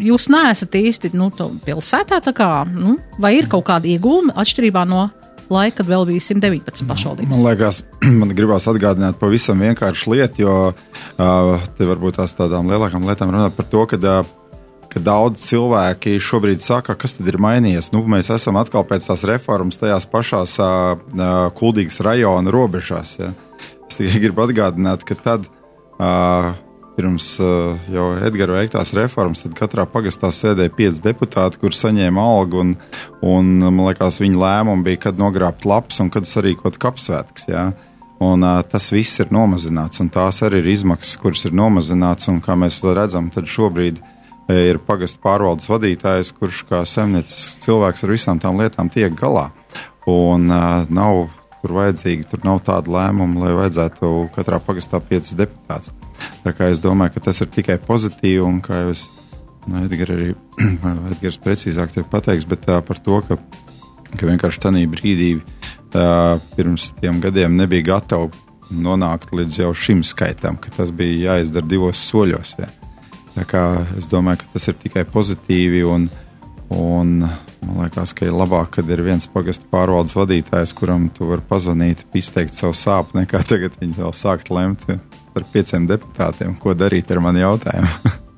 [0.00, 1.28] jūs neesat īsti, nu,
[1.68, 5.10] pilsētā tā kā, nu, vai ir kaut kādi iegūmi atšķirībā no
[5.50, 7.30] laika, kad vēl bija 119 pašvaldības.
[7.30, 7.82] Man liekas,
[8.20, 13.56] man gribās atgādināt pavisam vienkāršu lietu, jo uh, te varbūt tās tādām lielākām lietām runāt
[13.58, 17.92] par to, ka, uh, ka daudz cilvēki šobrīd saka, kas tad ir mainījies.
[17.94, 20.96] Nu, mēs esam atkal pēc tās reformas tajās pašās uh,
[21.58, 23.18] kuldīgas rajona robežās.
[23.20, 23.34] Ja.
[23.90, 25.46] Es tikai gribu atgādināt, ka tad.
[26.00, 26.54] Uh,
[27.00, 32.60] pirms uh, jau Edgara veiktās reformas, tad katrā pagastā sēdēja pieci deputāti, kur saņēma algu,
[32.60, 32.74] un,
[33.24, 37.48] un man liekas, viņa lēmumi bija, kad nogrābt lapas un kad sarīkot kapsvētks.
[37.48, 37.70] Jā.
[38.20, 42.28] Un, uh, tas viss ir nomazināts, un tās arī ir izmaksas, kuras ir nomazināts.
[42.28, 44.02] Un, kā mēs redzam, tad šobrīd
[44.52, 49.48] ir pagastu pārvaldes vadītājs, kurš kā zemniecisks cilvēks ar visām tām lietām tiek galā.
[50.10, 55.94] Un uh, nav tur vajadzīgi, tur nav tāda lēmuma, lai vajadzētu katrā pagastā piecas deputātus.
[56.44, 59.06] Tā kā es domāju, ka tas ir tikai pozitīvi, un kā jau es
[59.68, 60.30] nu, Edgars arī
[61.12, 63.38] Edgars precīzāk pateiks, bet tā par to, ka,
[64.16, 65.32] ka vienkārši tajā brīdī
[65.92, 71.66] tā, pirms tiem gadiem nebija gatavi nonākt līdz jau šim skaitam, ka tas bija jāizdara
[71.66, 72.54] divos soļos.
[72.60, 72.68] Jā.
[73.34, 73.64] Tā kā
[73.98, 76.06] es domāju, ka tas ir tikai pozitīvi un,
[76.74, 77.24] un
[77.66, 82.06] man liekas, ka ir labāk, kad ir viens pagastu pārvaldes vadītājs, kuram tu vari pazvanīt,
[82.16, 84.86] izteikt savu sāpju, nekā tagad viņi vēl sākt lemt
[85.30, 87.94] par pieciem deputātiem, ko darīt ar mani jautājumu.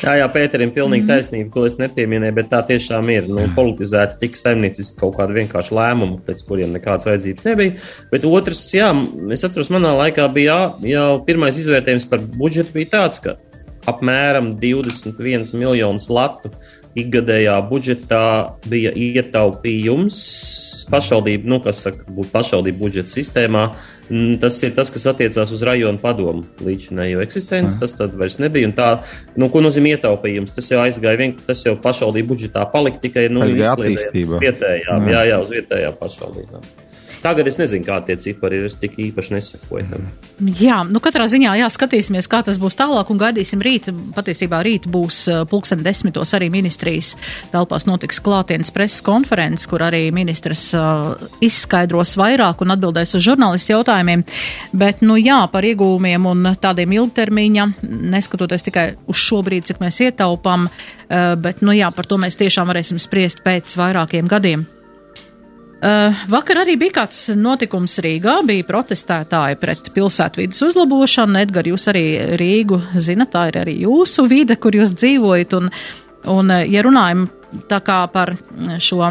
[0.00, 1.10] Jā, jā, Pēterim, pilnīgi mm.
[1.10, 3.28] taisnība, to es nepieminēju, bet tā tiešām ir.
[3.32, 7.76] Nu, politizēta tik saimnieciski kaut kāda vienkārša lēmuma, pēc kuriem nekādas vajadzības nebija.
[8.12, 8.90] Bet otrs, jā,
[9.32, 13.36] es atceros, manā laikā bija jā, jau pirmais izvērtējums par budžetu bija tāds, ka
[13.88, 16.52] apmēram 21 miljonus latu
[16.98, 18.24] ikgadējā budžetā
[18.66, 20.18] bija ietaupījums
[20.90, 23.68] pašvaldību, nu, kas saka, pašvaldību budžeta sistēmā.
[24.42, 27.78] Tas ir tas, kas attiecās uz rajonu padomu līdzinējo eksistenci.
[27.78, 28.66] Tas tad vairs nebija.
[28.66, 28.90] Un tā,
[29.38, 30.56] nu, ko nozīmē ietaupījums?
[30.56, 34.42] Tas jau aizgāja, vien, tas jau pašvaldību budžetā palika tikai nu, attīstībā.
[34.42, 36.70] Vietējām, jā, jā, uz vietējām pašvaldībām.
[37.20, 38.66] Tagad es nezinu, kādi tie cipari ir.
[38.70, 40.06] Es tik īpaši nesakoju tam.
[40.60, 43.90] Jā, nu katrā ziņā jā, skatīsimies, kā tas būs tālāk un gaidīsim rīt.
[44.16, 47.12] Patiesībā rīt būs pulksten desmitos arī ministrijas
[47.52, 51.12] telpās notiks klātienes preses konferences, kur arī ministrs uh,
[51.44, 54.24] izskaidros vairāk un atbildēs uz žurnālistu jautājumiem.
[54.72, 57.70] Bet, nu jā, par iegūmiem un tādiem ilgtermiņa,
[58.16, 62.40] neskatoties tikai uz šo brīdi, cik mēs ietaupām, uh, bet, nu jā, par to mēs
[62.40, 64.68] tiešām varēsim spriest pēc vairākiem gadiem.
[65.80, 71.40] Uh, vakar arī bija kāds notikums Rīgā, bija protestētāji pret pilsētvidas uzlabošanu.
[71.40, 72.04] Edgar, jūs arī
[72.40, 75.56] Rīgu zinat, tā ir arī jūsu vide, kur jūs dzīvojat.
[75.56, 75.72] Un,
[76.36, 77.26] un ja runājam
[77.70, 78.36] tā kā par
[78.78, 79.08] šo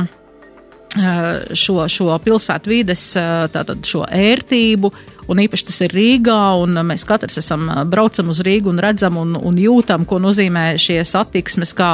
[0.97, 4.89] Eh, šo, šo pilsētu vides, eh, tātad šo ērtību,
[5.29, 9.19] un īpaši tas ir Rīgā, un mēs katrs esam eh, braucam uz Rīgu un redzam
[9.21, 11.91] un, un jūtam, ko nozīmē šie satiksmes, kā,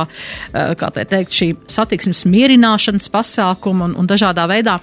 [0.51, 4.79] kā te teikt, šī satiksmes mierināšanas pasākuma un, un dažādā veidā.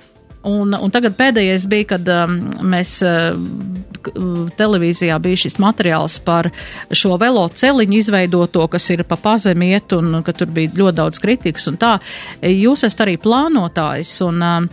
[0.49, 3.37] Un, un tagad pēdējais bija, kad um, mēs uh,
[4.59, 6.49] televīzijā bija šis materiāls par
[6.91, 11.69] šo velo celiņu izveidoto, kas ir pa pazemiet un ka tur bija ļoti daudz kritikas
[11.71, 11.93] un tā.
[12.43, 14.69] Jūs esat arī plānotājs un um,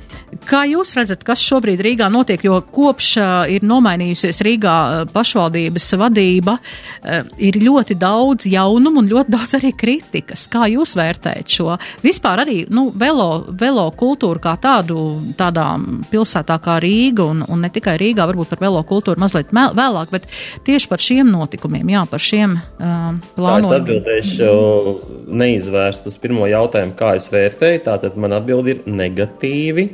[0.49, 5.89] kā jūs redzat, kas šobrīd Rīgā notiek, jo kopš uh, ir nomainījusies Rīgā uh, pašvaldības
[6.01, 10.47] vadība, uh, ir ļoti daudz jaunumu un ļoti daudz arī kritikas.
[10.51, 11.77] Kā jūs vērtējat šo?
[12.05, 14.99] Vispār arī, nu, velo, velo kultūru kā tādu,
[15.37, 15.58] tādā
[16.11, 20.27] pilsētā kā Rīga un, un ne tikai Rīgā, varbūt par velo kultūru mazliet vēlāk, bet
[20.67, 24.03] tieši par šiem notikumiem, jā, par šiem um, plānojumiem.
[24.19, 27.83] Es atbildēšu neizvērst uz pirmo jautājumu, kā es vērtēju.
[27.87, 29.89] Tātad man atbildi ir negatīvi.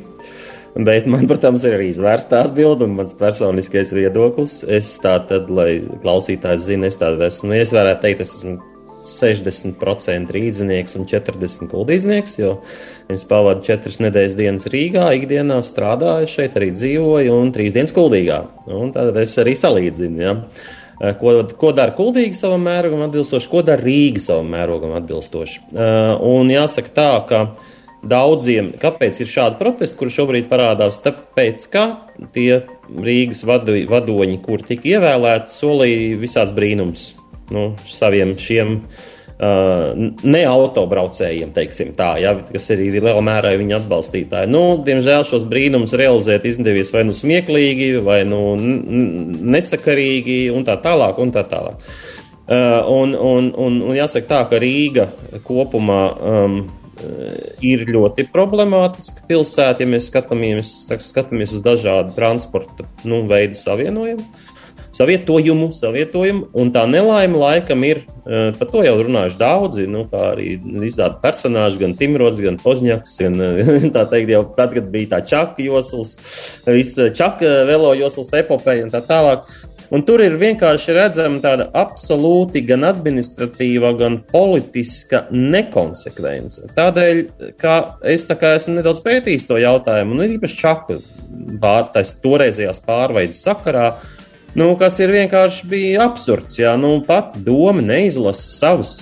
[0.76, 4.58] Bet man, protams, ir arī izvērsta atbilde un mans personiskais viedoklis.
[4.68, 8.58] Es tātad, lai klausītājs zina, es tādu esmu, es varētu teikt, es esmu
[9.08, 12.56] 60% rīznieks un 40% kuldīznieks, jo
[13.12, 17.94] es pavadu 4 nedēļas dienas Rīgā, ikdienā strādāju šeit, arī dzīvoju un 3 dienas.
[18.66, 20.20] Un tad es arī salīdzinu.
[20.22, 20.34] Ja.
[21.00, 25.66] Eh, ko, ko dara Kuldīga savam mērogam atbilstoši, ko dara Rīga savam mērogam atbilstoši.
[25.74, 27.40] Uh, un jāsaka tā, ka
[28.06, 31.84] daudziem, kāpēc ir šādi protesti, kur šobrīd parādās, tāpēc, ka
[32.32, 37.10] tie Rīgas vadu, vadoņi, kur tika ievēlēti, solīja visāds brīnums
[37.54, 44.50] nu, saviem šiem uh, neautobraucējiem, teiksim tā, ja, kas ir lielā mērā viņa atbalstītāji.
[44.52, 51.20] Nu, diemžēl šos brīnumus realizēt izdevies vai nu smieklīgi, vai nu nesakarīgi, un tā tālāk.
[51.22, 51.76] Un tā tālāk.
[52.46, 55.08] Uh, un, un, un, un jāsaka tā, ka Rīga
[55.44, 56.60] kopumā um,
[57.64, 64.24] ir ļoti problemātiska pilsēta, ja mēs skatāmies, skatāmies uz dažādu transporta nu, veidu savienojumu
[64.96, 70.32] savietojumu, savietojumu, un tā nelaime laikam ir, eh, par to jau runājuši daudzi, nu, kā
[70.32, 70.56] arī
[70.88, 73.38] izrāda personāži, gan Timrods, gan Pozņaks, gan
[73.96, 76.16] tā teikt, jau tad, kad bija tā čaka josls,
[76.66, 79.48] viss čaka velo josls epopeja un tā tālāk.
[79.94, 86.72] Un tur ir vienkārši redzama tāda absolūti gan administratīva, gan politiska nekonsekvence.
[86.74, 87.20] Tādēļ,
[87.60, 87.76] kā
[88.10, 90.98] es tā kā esmu nedaudz pētījis to jautājumu, un īpaši čaku
[91.62, 91.86] pār,
[92.24, 94.15] toreizējās pārveidas sakarā, uh,
[94.56, 96.58] nu, kas ir vienkārši bija absurds.
[96.58, 98.96] Jā, nu, pati doma neizlasa savas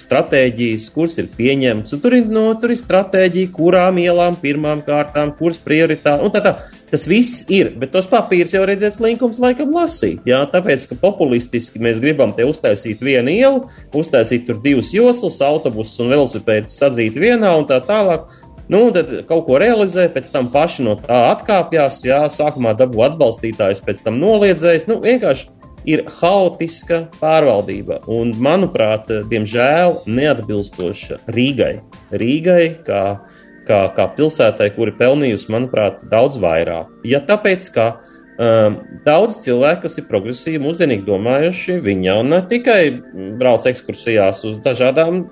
[0.00, 2.00] stratēģijas, kuras ir pieņemtas.
[2.02, 6.54] Tur ir, no, tur ir stratēģija, kurām ielām pirmām kārtām, kuras prioritāte tā tā.
[6.90, 10.24] Tas viss ir, bet tos papīrus jau redzēts Linkums laikam lasīt.
[10.26, 13.60] Jā, tāpēc, ka populistiski mēs gribam te uztaisīt vienu ielu,
[13.94, 18.26] uztaisīt tur divus joslas, autobusus un velosipēdus sadzīt vienā un tā tālāk.
[18.70, 23.82] Nu, tad kaut ko realizē, pēc tam paši no tā atkāpjas, jā, sākumā dabū atbalstītājs,
[23.82, 24.86] pēc tam noliedzējis.
[24.86, 25.48] Nu, vienkārši
[25.90, 31.80] ir haotiska pārvaldība un, manuprāt, diemžēl neatbilstoša Rīgai.
[32.14, 33.04] Rīgai kā,
[33.66, 36.92] kā, kā pilsētai, kuri pelnījusi, manuprāt, daudz vairāk.
[37.08, 42.82] Ja tāpēc, ka um, daudz cilvēku, kas ir progresīvi, mūsdienīgi domājuši, viņi jau ne tikai
[43.40, 45.24] brauc ekskursijās uz dažādām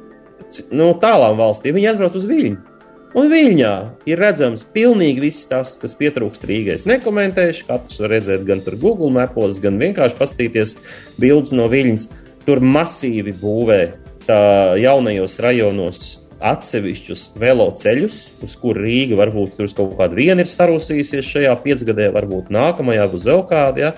[0.73, 2.78] nu, tālām valstīm, viņi atbrauc uz Viļņu.
[3.17, 3.73] Un Viļņā
[4.11, 6.77] ir redzams pilnīgi viss tas, kas pietrūkst Rīgai.
[6.77, 10.77] Es nekomentēšu, katrs var redzēt gan tur Google mapos, gan vienkārši paskatīties
[11.21, 12.09] bildes no Viļņas.
[12.45, 13.83] Tur masīvi būvē
[14.29, 14.41] tā
[14.81, 16.07] jaunajos rajonos
[16.39, 22.53] atsevišķus veloceļus, uz kur Rīga varbūt tur kaut kāda viena ir sarūsījusies šajā piecgadē, varbūt
[22.55, 23.89] nākamajā būs vēl kāda.
[23.89, 23.93] Ja?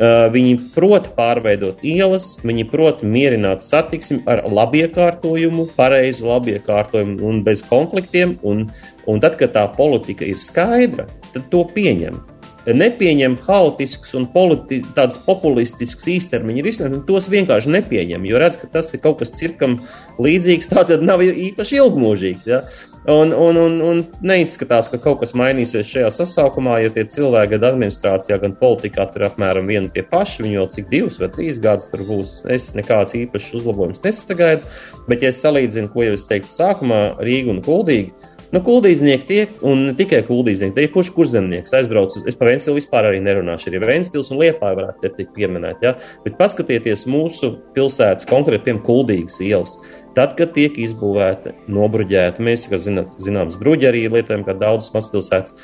[0.00, 8.38] Viņi prot pārveidot ielas, viņi prot mierināt satiksmi ar labiekārtojumu, pareizu labiekārtojumu un bez konfliktiem.
[8.40, 8.70] Un,
[9.04, 12.16] un tad, kad tā politika ir skaidra, tad to pieņem.
[12.70, 18.92] Nepieņem haotisks un politi, tāds populistisks īstermiņa risinājums, tos vienkārši nepieņem, jo redz, ka tas
[18.94, 19.78] ir kaut kas cirkam
[20.20, 22.48] līdzīgs, tā tad nav īpaši ilgmūžīgs.
[22.48, 22.60] Ja?
[23.08, 27.70] Un, un, un, un neizskatās, ka kaut kas mainīsies šajā sasaukumā, jo tie cilvēki gan
[27.70, 30.44] administrācijā, gan politikā tur apmēram vieni tie paši.
[30.44, 32.34] Viņi jau cik divus vai trīs gadus tur būs.
[32.52, 34.68] Es nekāds īpašs uzlabojums nesagaidu.
[35.08, 39.50] Bet, ja es salīdzinu, ko jau es teiktu sākumā, Rīga un Kuldīga, Nu, kuldīznieki tiek,
[39.62, 41.70] un ne tikai kuldīznieki, tie ir kurš kurzemnieks.
[41.78, 43.70] Aizbrauc, es par Vēncpili vispār arī nerunāšu.
[43.70, 45.84] Arī Vēncpils un Liepāja varētu te tikt pieminēt.
[45.86, 45.92] Ja?
[46.24, 49.76] Bet paskatieties mūsu pilsētas, konkrēti, piemēram, kuldīgas ielas.
[50.16, 55.54] Tad, kad tiek izbūvēta, nobruģēta, mēs, kā zinām, zināms, bruģi arī lietojam, kā daudzas mazpilsētas,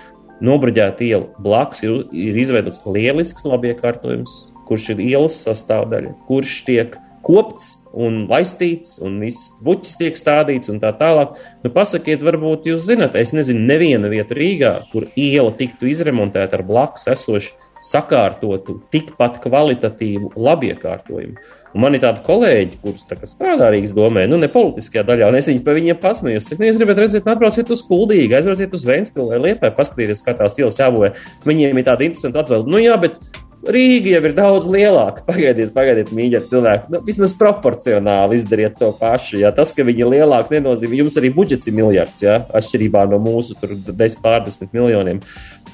[0.47, 4.37] nobruģēta iela blakus ir, ir izveidots lielisks labiekārtojums,
[4.69, 6.95] kurš ir ielas sastāvdaļa, kurš tiek
[7.27, 11.35] kopts un laistīts, un viss buķis tiek stādīts un tā tālāk.
[11.65, 16.67] Nu, pasakiet, varbūt jūs zinat, es nezinu, neviena vieta Rīgā, kur iela tiktu izremontēta ar
[16.69, 21.37] blakus esošu sakārtotu, tikpat kvalitatīvu labiekārtojumu.
[21.77, 25.37] Un man ir tādi kolēģi, kurus tā strādā Rīgas domē, nu, ne politiskajā daļā, un
[25.37, 26.41] es viņus par viņiem pasmēju.
[26.41, 29.75] Es saku, nu, jūs gribat redzēt, nu, atbrauciet uz Kuldīgu, aizbrauciet uz Vēnspili vai Liepāju,
[29.77, 31.13] paskatieties, kā tās ielas jābūvē.
[31.45, 32.73] Viņiem ir tāda interesanta atbilde.
[32.73, 33.21] Nu, jā, bet
[33.67, 35.25] Rīga jau ir daudz lielāka.
[35.27, 36.91] Pagaidiet, pagaidiet, mīļie cilvēki.
[36.93, 39.41] Nu, vismaz proporcionāli izdariet to pašu.
[39.43, 39.51] Ja?
[39.57, 42.39] Tas, ka viņi ir lielāki, nenozīmē, jums arī budžets ir miljards, ja?
[42.61, 45.23] atšķirībā no mūsu 10 pārdesmit miljoniem.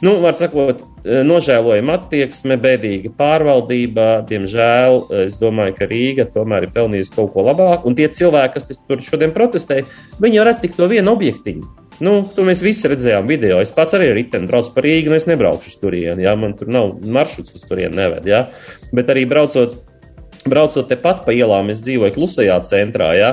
[0.03, 4.09] Nu, var sakot, nožēlojama attieksme, bēdīga pārvaldība.
[4.31, 7.91] Diemžēl es domāju, ka Rīga tomēr ir pelnījusi kaut ko labāku.
[7.91, 9.85] Un tie cilvēki, kas tur šodien protestē,
[10.23, 13.61] viņi jau redz tik to vienu objektīvu Nu, to mēs visi redzējām video.
[13.63, 16.27] Es pats arī riteni braucu par Rīgu, un es nebraukšu uz turieni.
[16.27, 16.35] Ja?
[16.39, 18.27] Man tur nav maršruts uz turieni neved.
[18.27, 18.49] Ja?
[18.97, 19.79] Bet arī braucot,
[20.43, 23.13] braucot tepat pa ielām, es dzīvoju klusajā centrā.
[23.15, 23.31] Ja?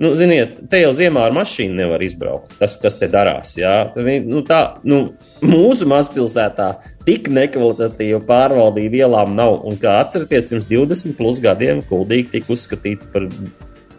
[0.00, 2.54] Nu, ziniet, te jau ziemā ar mašīnu nevar izbraukt.
[2.60, 3.90] Tas, kas te darās, jā.
[4.24, 5.00] Nu, tā, nu,
[5.44, 6.70] mūsu mazpilsētā
[7.04, 9.58] tik nekvalitatīva pārvaldība ielām nav.
[9.68, 13.28] Un kā atceraties, pirms 20 plus gadiem Kuldīgi tika uzskatīta par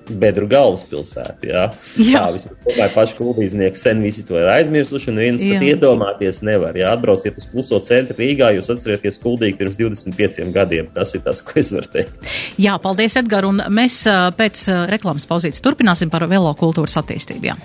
[0.10, 1.50] bedru galvaspilsētu.
[1.52, 1.66] Jā,
[2.02, 2.22] jā.
[2.22, 5.56] tā vismaz paši kuldīdznieki sen visi to ir aizmirsuši, un viens jā.
[5.56, 6.78] pat iedomāties nevar.
[6.78, 10.90] Jā, atbrauciet uz kluso centru Rīgā, jūs atcerieties kuldīgi pirms 25 gadiem.
[10.96, 12.18] Tas ir tas, ko es varu teikt.
[12.62, 14.04] Jā, paldies, Edgar, un mēs
[14.38, 17.52] pēc reklāmas pauzītes turpināsim par velo kultūras attīstību.
[17.52, 17.60] Jā.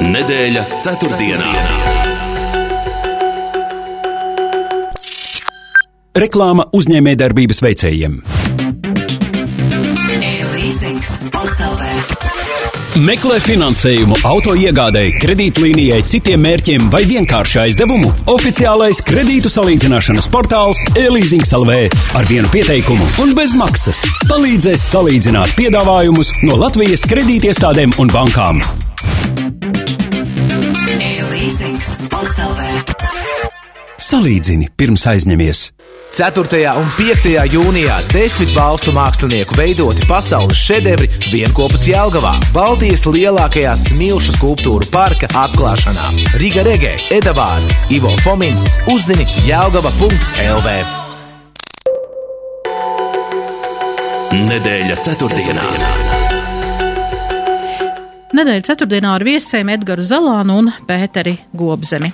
[0.00, 1.50] Nedēļa ceturtdienā.
[6.20, 8.39] Reklāma uzņēmējdarbības veicējiem.
[12.98, 18.10] Meklē finansējumu auto iegādēji, kredītlīnijai, citiem mērķiem vai vienkārši aizdevumu.
[18.32, 21.76] Oficiālais kredītu salīdzināšanas portāls e-leasings LV
[22.18, 28.58] ar vienu pieteikumu un bez maksas palīdzēs salīdzināt piedāvājumus no Latvijas kredītiestādēm un bankām.
[30.98, 32.60] E-leasings.lv
[34.10, 35.68] Salīdzini pirms aizņemies!
[36.10, 36.42] 4.
[36.74, 37.26] un 5.
[37.54, 46.10] jūnijā desmit valstu mākslinieku veidoti pasaules šedevri vienopus Jēlgavā, Baltijas lielākajā smilšu skulptūru parka atklāšanā.
[46.42, 47.62] Riga Regē, Edavāra,
[47.94, 50.74] Ivo Fomins, uzzini Jēlgava.lv.
[54.50, 56.29] Nedēļa 4.
[58.30, 62.12] Nedēļas ceturtdienā ar viesiem Edgars Zalānu un Pēteri Gobzemi.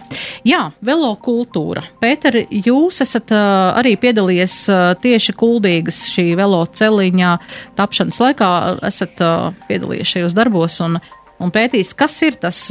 [0.48, 1.82] Jā, velo kultūra.
[2.00, 7.34] Pēteri, jūs esat uh, arī piedalījies uh, tieši kuldīgas šī velo celiņā
[7.76, 8.48] tapšanas laikā,
[8.88, 10.96] esat uh, piedalījies šajos darbos un,
[11.36, 12.62] un pētījis, kas ir tas,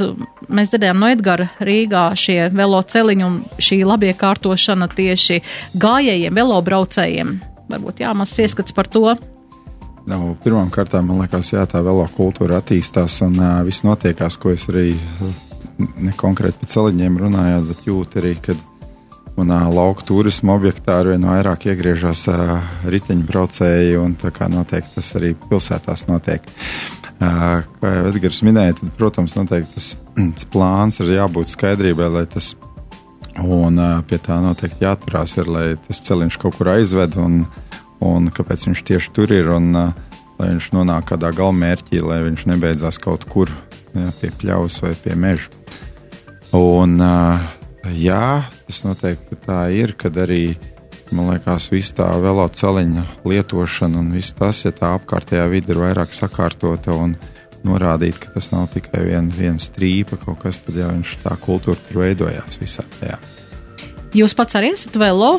[0.50, 5.38] mēs dzirdējām no Edgara Rīgā šie velo celiņi un šī labiekārtošana tieši
[5.78, 7.36] gājējiem, velo braucējiem.
[7.70, 9.06] Varbūt jāmas ieskats par to,
[10.06, 14.62] Nu, Pirmkārt, man liekas, jā, tā velo kultūra attīstās un uh, viss notiekās, ko es
[14.70, 14.92] arī
[15.98, 18.60] ne konkrēti par celiņiem runāju, bet jūtu arī, kad
[19.36, 22.54] manā lauka turisma objektā ar vien vairāk iegriežas uh,
[22.86, 26.46] riteņbraucēji, un tā kā noteikti tas arī pilsētās notiek.
[27.16, 32.54] Uh, kā jau Edgars minēja, tad, protams, tas, tas plāns ir jābūt skaidrībai, lai tas,
[33.42, 37.18] un uh, pie tā noteikti jāturās, ir, lai tas celiņš kaut kur aizved.
[37.18, 37.62] Un, uh,
[38.04, 39.50] un kāpēc viņš tieši tur ir.
[39.56, 40.06] Un, uh,
[40.36, 43.50] lai viņš nonāk kādā galamērķī, lai viņš nebeidzās kaut kur
[43.94, 45.48] jā, pie pļaus vai pie meža.
[46.56, 47.46] Un, uh,
[47.92, 50.56] jā, tas noteikti tā ir, kad arī
[51.14, 56.14] man liekas, viss tā veloceliņa lietošana un viss tas, ja tā apkārtējā vide ir vairāk
[56.16, 57.16] sakārtota un
[57.66, 61.78] norādīt, ka tas nav tikai viena vien strīpa kaut kas, tad jau viņš tā kultūra
[61.88, 63.18] tur veidojās visā tajā.
[64.14, 65.32] Jūs pats arī esat velo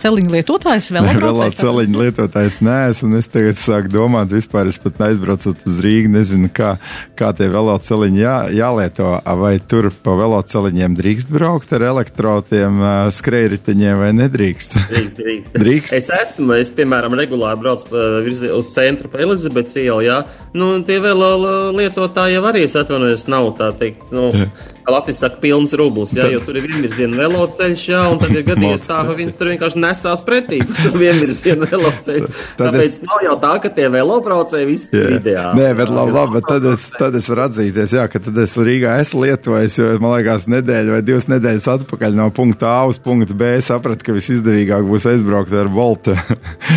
[0.00, 0.88] celiņu lietotājs?
[0.94, 5.80] Velo, velo celiņu lietotājs nē, un es tagad sāku domāt, vispār es pat aizbraucot uz
[5.84, 6.74] Rīgu, nezinu, kā,
[7.18, 12.80] kā tie velo celiņi jā, jālieto, vai tur pa velo celiņiem drīkst braukt ar elektrotiem
[13.14, 14.78] skrējriteņiem vai nedrīkst?
[14.94, 15.58] Drīkst, drīkst.
[15.58, 15.96] drīkst.
[15.98, 20.22] Es esmu, es, piemēram, regulāri braucu virzi, uz centru pa Elizabetes ielu, jā.
[20.56, 21.34] Nu, tie velo
[21.76, 24.30] lietotāji jau arī, es atvainojos, nav tā teikt, nu.
[24.34, 24.48] Jā
[24.88, 28.84] Latvijas saka, pilns rublis, jā, jo tur ir vienvirziena veloceļš, jā, un tad ir gadījies
[28.84, 32.42] tā, ka viņi tur vienkārši nesās pretī, tur vienvirziena veloceļš.
[32.58, 33.00] Tāpēc es...
[33.06, 35.62] nav jau tā, ka tie velobraucēji visi ir ideāli.
[35.62, 38.58] Nē, bet labi, labi, bet tad es, tad es varu atzīties, jā, ka tad es
[38.60, 43.00] Rīgā esmu lietojis, jo man liekas nedēļa vai divas nedēļas atpakaļ no punkta A uz
[43.00, 46.18] punktu B sapratu, ka visizdevīgāk būs aizbraukt ar Volta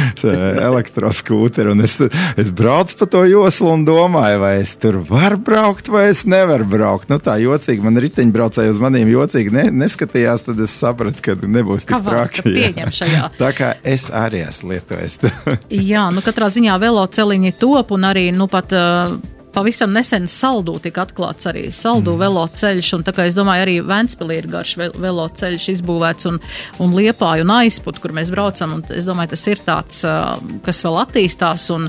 [0.69, 1.97] elektroskūteri, un es,
[2.39, 6.67] es braucu pa to joslu un domāju, vai es tur varu braukt vai es nevaru
[6.67, 7.11] braukt.
[7.11, 11.87] Nu tā jocīgi man riteņbraucēji uz maniem jocīgi ne, neskatījās, tad es sapratu, ka nebūs
[11.87, 12.55] tik traki.
[13.39, 15.19] Tā kā es arī esmu lietojis.
[15.93, 18.75] jā, nu katrā ziņā veloceliņi top un arī, nu pat.
[18.75, 19.17] Uh,
[19.57, 22.21] pavisam nesen saldū tika atklāts arī saldū mm.
[22.21, 26.37] veloceļš, un tā kā es domāju, arī Ventspilī ir garš veloceļš izbūvēts un,
[26.83, 30.03] un liepāju un aizput, kur mēs braucam, un es domāju, tas ir tāds,
[30.65, 31.87] kas vēl attīstās, un,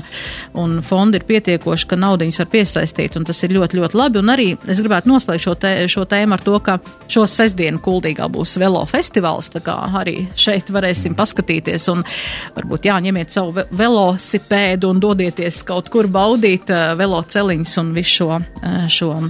[0.57, 4.33] un fondi ir pietiekoši, ka naudiņas var piesaistīt, un tas ir ļoti, ļoti labi, un
[4.33, 6.79] arī es gribētu noslēgt šo, te, šo tēmu ar to, ka
[7.11, 12.01] šo sestdienu kuldīgā būs velo festivāls, tā kā arī šeit varēsim paskatīties, un
[12.57, 18.87] varbūt jāņemiet savu velosipēdu un dodieties kaut kur baudīt veloceliņu celiņus un visu šo, eh,
[18.89, 19.29] šo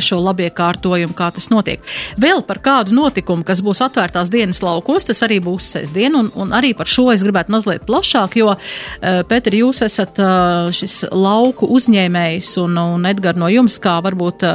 [0.00, 1.82] šo labiekārtojumu, kā tas notiek.
[2.16, 6.50] Vēl par kādu notikumu, kas būs atvērtās dienas laukos, tas arī būs sestdien, un, un
[6.50, 11.66] arī par šo es gribētu mazliet plašāk, jo, uh, Pēter, jūs esat uh, šis lauku
[11.66, 14.46] uzņēmējs, un, un Edgar, no jums, kā varbūt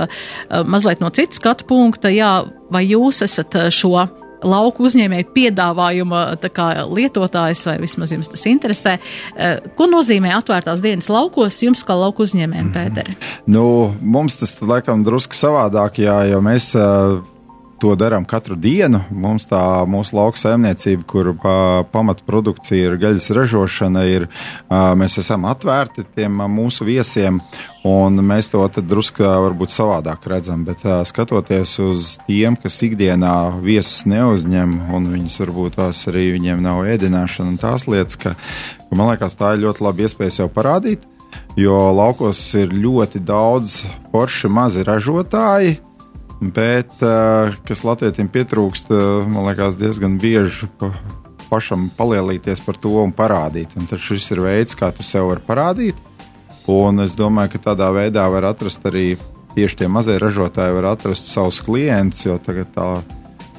[0.65, 4.07] mazliet no citas skatu punkta, jā, vai jūs esat šo
[4.45, 6.23] lauku uzņēmēju piedāvājuma
[6.53, 8.97] kā, lietotājs, vai vismaz jums tas interesē.
[9.35, 13.17] Eh, ko nozīmē atvērtās dienas laukos jums kā lauku uzņēmējiem, Pēteri?
[13.51, 16.73] Nu, mums tas laikam drusku savādāk, jā, jo mēs.
[16.77, 17.23] Uh,
[17.82, 19.01] to darām katru dienu.
[19.11, 19.59] Mums tā
[19.89, 21.55] mūsu lauka saimniecība, kur pa,
[21.91, 24.28] pamatprodukcija ir gaļas ražošana, ir,
[24.99, 27.41] mēs esam atvērti tiem mūsu viesiem.
[27.86, 34.78] Un mēs to drusku varbūt savādāk redzam, bet skatoties uz tiem, kas ikdienā viesus neuzņem,
[34.95, 38.34] un viņus varbūt tās arī viņiem nav ēdināšana un tās lietas, ka,
[38.89, 41.05] ka man liekas, tā ir ļoti laba iespēja sev parādīt.
[41.59, 45.78] Jo laukos ir ļoti daudz forši mazi ražotāji,
[46.41, 50.91] Bet, eh, kas Latvijam pietrūkst, eh, man liekas, diezgan bieži pa,
[51.49, 53.71] pašam palielīties par to un parādīt.
[53.75, 55.95] Un tad šis ir veids, kā tu sev vari parādīt.
[56.67, 59.17] Un es domāju, ka tādā veidā var atrast arī
[59.55, 63.03] tieši tie mazie ražotāji, var atrast savus klientus, jo tagad tā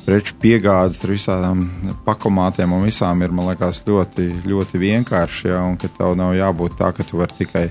[0.05, 1.65] preču piegādes ar visādām
[2.05, 5.49] pakomātiem un visām ir, man liekas, ļoti, ļoti vienkārši.
[5.49, 7.71] Ja, un ka tev nav jābūt tā, ka tu vari tikai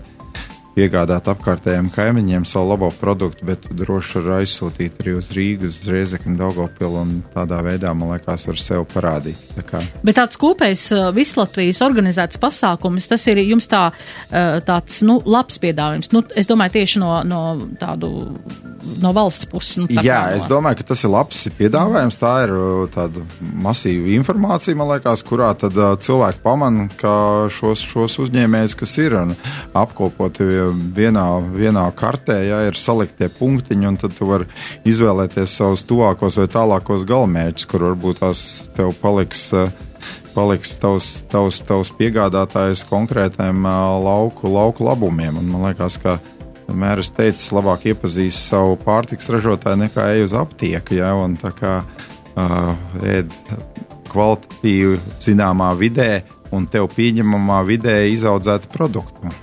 [0.76, 6.36] piegādāt apkārtējiem kaimiņiem savu labo produktu, bet droši var aizsūtīt arī uz Rīgas, uz Riezekni,
[6.40, 9.40] Daugopilu un tādā veidā, man liekas, var sev parādīt.
[9.56, 9.82] Tā kā.
[10.06, 15.60] Bet tāds kopējs uh, Vislatvijas organizēts pasākums, tas ir jums tā, uh, tāds, nu, labs
[15.64, 16.12] piedāvājums.
[16.16, 17.42] Nu, es domāju tieši no, no
[17.80, 18.12] tādu,
[19.02, 19.80] no valsts puses.
[19.80, 20.42] Nu, Jā, no...
[20.42, 22.20] es domāju, ka tas ir labs piedāvājums.
[22.20, 23.24] Tā ir uh, tāda
[23.64, 27.16] masīva informācija, man liekas, kurā tad cilvēki pamana, ka
[27.54, 29.36] šos, šos uzņēmējus, kas ir un
[29.76, 34.47] apkopoti vienā, vienā kartē ja, ir saliktie punktiņi, un tad tu vari
[34.88, 38.45] izvēlēties savus tuvākos vai tālākos galamērķus, kur varbūt tās
[38.78, 39.51] tev paliks.
[40.36, 43.63] Paliks tavs, tavs, tavs piegādātājs konkrētiem
[44.03, 45.38] lauku, lauku labumiem.
[45.39, 46.18] Un man liekas, ka
[46.68, 50.97] vienmēr es teicu, labāk iepazīst savu pārtiks ražotāju nekā ej uz aptieku.
[50.99, 53.32] Ja, un tā kā uh, ēd
[54.11, 59.34] kvalitatīvi zināmā vidē un tev pieņemamā vidē izaudzētu produktu.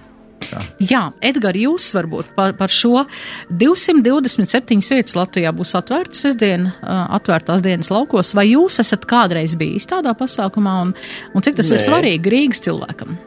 [0.82, 3.04] Jā, Edgars, jūs varbūt par, par šo
[3.48, 8.34] 227 vietas Latvijā būs atvērtas sestdien, atvērtās dienas laukos.
[8.38, 10.96] Vai jūs esat kādreiz bijis tādā pasākumā un,
[11.32, 11.78] un cik tas Nē.
[11.78, 13.18] ir svarīgi Rīgas cilvēkam?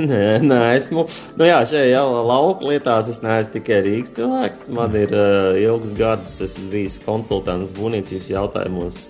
[0.00, 1.02] Nē, nē, esmu.
[1.36, 4.62] Nu, jā, šajā lauka lietās es neesmu tikai Rīgas cilvēks.
[4.72, 9.00] Man ir uh, ilgs gads, es esmu bijis konsultants būvniecības jautājumos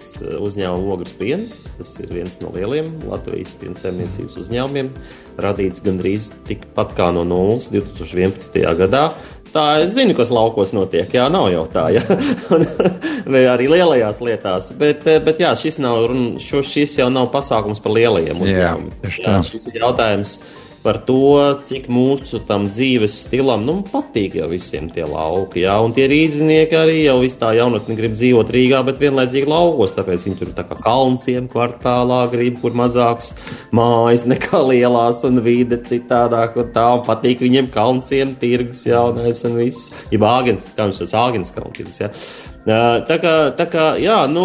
[0.41, 1.61] uzņēmuma ogres piens.
[1.77, 4.91] Tas ir viens no lieliem Latvijas piensaimniecības uzņēmumiem,
[5.39, 8.59] radīts gandrīz tikpat kā no nulles 2011.
[8.81, 9.13] gadā.
[9.55, 11.11] Tā es zinu, kas laukos notiek.
[11.15, 12.03] Jā, nav jau tā, ja?
[13.33, 14.73] vai arī lielajās lietās.
[14.79, 16.11] Bet, bet jā, šis, nav,
[16.43, 19.07] šis jau nav pasākums par lielajiem uzņēmumiem.
[19.07, 24.49] Jā, jā, šis ir jautājums par to, cik mūsu tam dzīves stilam nu, patīk jau
[24.49, 25.65] visiem tie lauki.
[25.67, 29.93] Jā, un tie rīznieki arī jau visu tā jaunatni grib dzīvot Rīgā, bet vienlaicīgi laukos,
[29.99, 33.35] tāpēc viņi tur tā kā kalnciem kvartālā grib, kur mazāks
[33.77, 39.61] mājas nekā lielās un vide citādāk un tā, un patīk viņiem kalnciem, tirgus jaunais un
[39.61, 39.93] viss.
[40.13, 42.01] Ja bāgens, kā viņš tas āgens kalns.
[42.61, 44.43] Tā kā, tā kā jā, nu,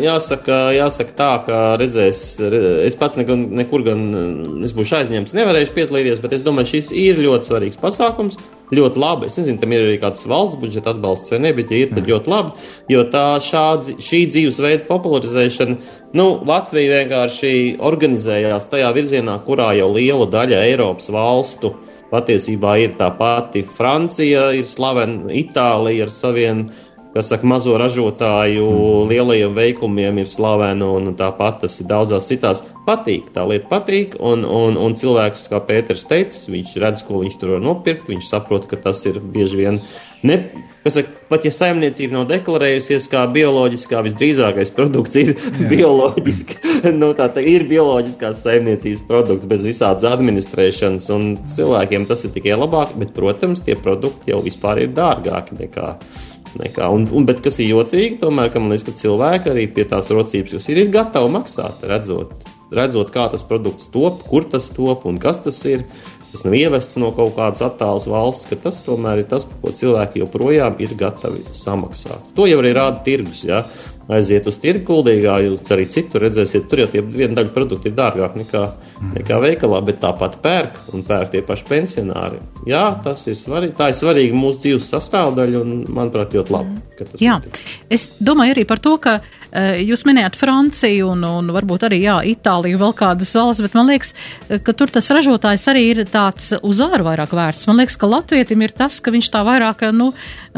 [0.00, 2.22] jāsaka, jāsaka tā, ka redzēs,
[2.88, 4.06] es pats nekur, nekur gan,
[4.64, 8.40] es būšu aizņemts, nevarēšu piedalīties, bet es domāju, šis ir ļoti svarīgs pasākums,
[8.72, 9.28] ļoti labi.
[9.28, 12.08] Es nezinu, tam ir arī kāds valsts budžeta atbalsts vai ne, bet, ja ir, tad
[12.08, 15.76] ļoti labi, jo tā šādi, šī dzīvesveida popularizēšana,
[16.16, 21.74] nu, Latvija vienkārši organizējās tajā virzienā, kurā jau liela daļa Eiropas valstu
[22.12, 26.66] patiesībā ir tā pati Francija, ir slavena Itālija ar saviem
[27.12, 29.08] kas saka, mazo ražotāju mm.
[29.12, 32.64] lielajiem veikumiem ir slavena, un tāpat tas ir daudzās citās.
[32.82, 37.36] Patīk, tā lieta patīk, un, un, un cilvēks, kā Pēters teica, viņš redz, ko viņš
[37.38, 39.78] tur var nopirkt, viņš saprot, ka tas ir bieži vien,
[40.26, 40.40] ne,
[40.82, 45.30] kas saka, pat ja saimniecība nav deklarējusies kā bioloģiskā, visdrīzākais produkts ir
[45.72, 46.58] bioloģiski,
[46.98, 52.58] nu tā, tā ir bioloģiskās saimniecības produkts bez visādas administrēšanas, un cilvēkiem tas ir tikai
[52.58, 55.92] labāk, bet, protams, tie produkti jau vispār ir dārgāki nekā
[56.60, 56.88] nekā.
[56.92, 60.10] Un, un, bet kas ir jocīgi, tomēr, ka man liekas, ka cilvēki arī pie tās
[60.12, 62.34] rocības, kas ir, ir gatavi maksāt, redzot,
[62.74, 65.86] redzot, kā tas produkts top, kur tas top un kas tas ir.
[66.32, 70.22] Tas nav ievests no kaut kādas attālas valsts, ka tas tomēr ir tas, ko cilvēki
[70.22, 72.30] joprojām ir gatavi samaksāt.
[72.38, 73.42] To jau arī rāda tirgus.
[73.44, 73.66] Ja?
[74.16, 77.96] Aiziet uz tirgu kuldīgā, jūs arī citur redzēsiet, tur jau tie viena daļa produkti ir
[77.98, 78.62] dārgāk nekā,
[79.18, 82.40] nekā veikalā, bet tāpat pērk un pērk tie paši pensionāri.
[82.68, 87.08] Jā, tas ir svarīgi, tā ir svarīga mūsu dzīves sastāvdaļa un, manuprāt, ļoti labi, ka
[87.10, 87.62] tas Jā, notiek.
[87.90, 92.18] es domāju arī par to, ka uh, jūs minējāt Franciju un, un varbūt arī, jā,
[92.32, 94.14] Itāliju, vēl kādas valsts, bet man liekas,
[94.48, 97.66] eh, ka tur tas ražotājs arī ir tāds uz āru vairāk vērts.
[97.70, 100.12] Man liekas, ka latvietim ir tas, ka viņš tā vairāk, nu,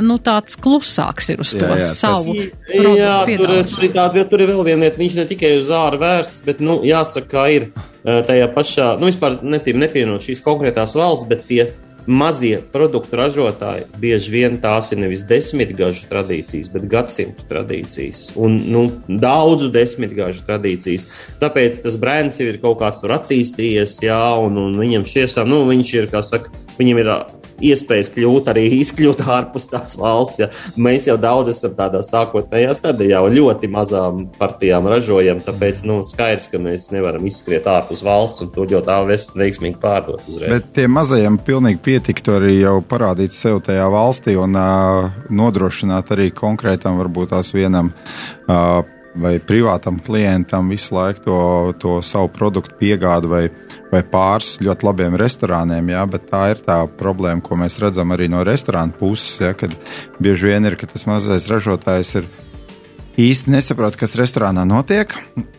[0.05, 2.51] nu tāds klusāks ir uz to Jā, jā, tas- savu Jā,
[3.25, 5.01] produktu tur, ir tāda, tur ir vēl viena lieta.
[5.01, 9.11] Viņš ne tikai uz ārā vērsts, bet, nu, jāsaka, kā ir eh, tajā pašā, nu,
[9.11, 11.69] vispār netīm nepienot šīs konkrētās valsts, bet tie
[12.07, 18.85] mazie produktu ražotāji bieži vien tās ir nevis desmitgažu tradīcijas, bet gadsimtu tradīcijas un nu,
[19.09, 21.09] daudzu desmitgažu tradīcijas.
[21.41, 25.95] Tāpēc tas brands ir kaut kāds tur attīstījies, jā, un, un viņam šiešām, nu, viņš
[25.97, 27.13] ir, kā saka, viņam ir
[27.63, 30.43] iespējas kļūt arī izkļūt ārpus tās valsts.
[30.43, 30.51] Ja.
[30.81, 36.49] Mēs jau daudz esam tādā sākotnējā stadijā un ļoti mazām partijām ražojam, tāpēc nu, skaidrs,
[36.53, 40.51] ka mēs nevaram izskriet ārpus valsts un to ļoti veiksmīgi pārdot uzreiz.
[40.53, 46.31] Bet tiem mazajiem pilnīgi pietiktu arī jau parādīt sev tajā valstī un uh, nodrošināt arī
[46.35, 48.83] konkrētam, varbūt tās vienam uh,
[49.15, 51.39] vai privātam klientam visu laiku to,
[51.79, 53.43] to savu produktu piegādu vai,
[53.93, 55.93] vai pāris ļoti labiem restorāniem.
[55.95, 59.75] Jā, bet tā ir tā problēma, ko mēs redzam arī no restorāna puses, jā, kad
[60.23, 62.31] bieži vien ir, ka tas mazais ražotājs ir
[63.21, 65.13] īsti nesaprot, kas restorānā notiek.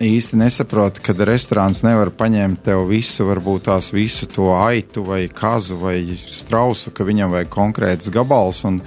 [0.03, 5.78] īsti nesaprot, ka restorāns nevar paņemt tev visu, varbūt tās visu to aitu vai kazu
[5.80, 8.64] vai strausu, ka viņam vajag konkrēts gabals.
[8.68, 8.82] Un,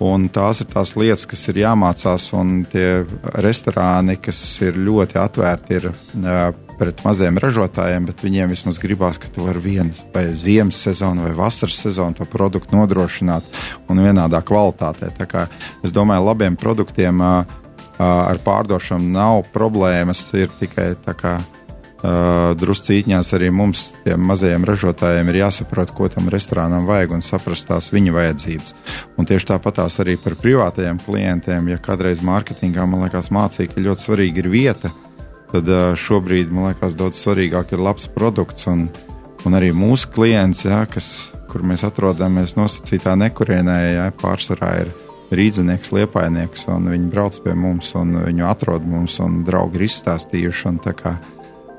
[0.00, 2.30] un tās ir tās lietas, kas ir jāmācās.
[2.32, 3.04] Un tie
[3.44, 9.28] restorāni, kas ir ļoti atvērti, ir uh, pret maziem ražotājiem, bet viņiem vismaz gribās, ka
[9.30, 13.46] tu vari vienu vai ziemas sezonu vai vasaras sezonu to produktu nodrošināt
[13.92, 15.12] un vienādā kvalitātē.
[15.18, 15.44] Tā kā
[15.84, 17.60] es domāju, labiem produktiem uh,
[17.98, 20.26] ar pārdošanu nav problēmas.
[20.38, 21.38] Ir tikai tā kā
[22.60, 27.88] druscītņās arī mums, tiem mazajiem ražotājiem, ir jāsaprot, ko tam restorānam vajag un saprast tās
[27.94, 28.74] viņa vajadzības.
[29.16, 34.04] Un tieši tāpatās arī par privātajiem klientiem, ja kādreiz mārketingā man liekas mācīja, ka ļoti
[34.04, 34.92] svarīga ir vieta,
[35.54, 35.70] tad
[36.00, 38.90] šobrīd man liekas daudz svarīgāk ir labs produkts un,
[39.46, 44.92] un arī mūsu klients, ja, kas, kur mēs atrodamies nosacītā nekurienē, ja, pārsvarā ir
[45.32, 50.66] rīznieks, liepainieks, un viņi brauc pie mums, un viņu atrod mums, un draugi ir izstāstījuši.
[50.70, 51.16] Un, kā,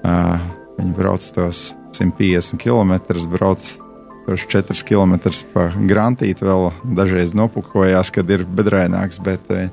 [0.01, 0.45] uh,
[0.79, 2.95] viņi brauc tos 150 km,
[3.31, 3.67] brauc
[4.25, 5.17] tos 4 km
[5.53, 9.67] pa grantīti, vēl dažreiz nopukojās, kad ir bedraināks, bet uh,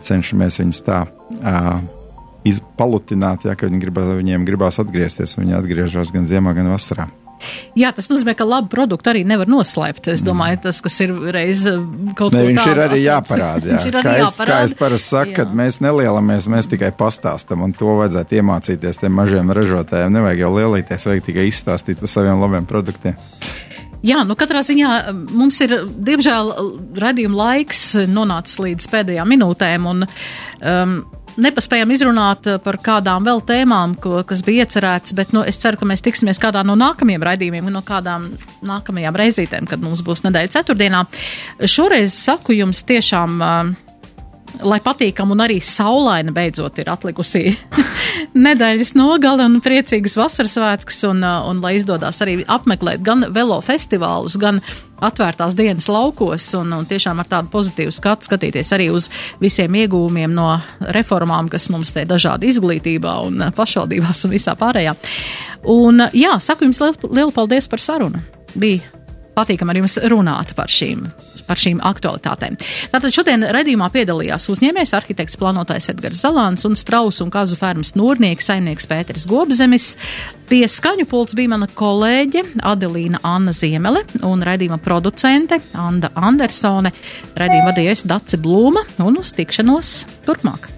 [0.00, 1.04] cenšamies viņus tā.
[1.40, 1.76] Uh,
[2.76, 5.38] Palutināt, ja viņi gribas, viņiem gribās atgriezties.
[5.40, 7.06] Viņi atgriežas gan ziemā, gan vasarā.
[7.78, 10.10] Jā, tas nozīmē, ka labu produktu arī nevar noslēpt.
[10.12, 11.64] Es domāju, tas, kas ir reiz
[12.18, 13.66] kaut ne, ko viņš tādu ir arī jāparāda.
[13.68, 13.74] Jā.
[13.74, 14.52] viņš ir arī kā, es, jāparāda.
[14.52, 19.18] kā es parasti saku, kad mēs nelielamies, mēs tikai pastāstam, un to vajadzētu iemācīties tiem
[19.18, 20.14] mažiem ražotājiem.
[20.18, 23.18] Nevajag jau lielīties, vajag tikai izstāstīt par saviem labiem produktiem.
[24.04, 24.88] Jā, nu katrā ziņā
[25.32, 26.50] mums ir, diemžēl,
[27.00, 30.98] radījuma laiks nonācis līdz pēdējām minūtēm, un um,
[31.40, 35.88] nepaspējam izrunāt par kādām vēl tēmām, ko, kas bija iecerēts, bet nu, es ceru, ka
[35.88, 38.32] mēs tiksimies kādā no nākamajiem raidījumiem, no kādām
[38.66, 41.04] nākamajām reizītēm, kad mums būs nedēļa ceturtdienā.
[41.70, 43.40] Šoreiz saku jums tiešām.
[43.40, 43.74] Uh,
[44.62, 47.54] lai patīkam un arī saulaina beidzot ir atlikusi
[48.46, 53.58] nedēļas nogale un priecīgas vasaras svētkus un, uh, un lai izdodas arī apmeklēt gan velo
[53.64, 54.60] festivālus, gan
[55.02, 59.10] atvērtās dienas laukos un, un tiešām ar tādu pozitīvu skatu skatīties arī uz
[59.42, 60.48] visiem iegūmiem no
[60.94, 64.94] reformām, kas mums te dažādi izglītībā un uh, pašvaldībās un visā pārējā.
[65.74, 68.20] Un jā, saku jums lielu, lielu paldies par sarunu.
[68.54, 68.84] Bija
[69.34, 71.06] patīkam ar jums runāt par šīm
[71.48, 72.58] par šīm aktualitātēm.
[72.92, 78.50] Tātad šodien redzījumā piedalījās uzņēmējs, arhitekts, plānotājs Edgars Zalāns un Strauss un Kazu fermas nūrnieks,
[78.50, 79.94] saimnieks Pēteris Gobzemis.
[80.50, 86.92] Pie skaņu pults bija mana kolēģe Adelīna Anna Ziemele un redzījuma producente Anda Andersone.
[87.38, 89.94] Redzījuma vadījies Dace Blūma un uz tikšanos
[90.26, 90.68] turpmāk.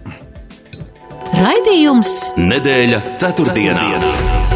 [1.37, 4.56] Raidījums Nedēļa ceturtdienā.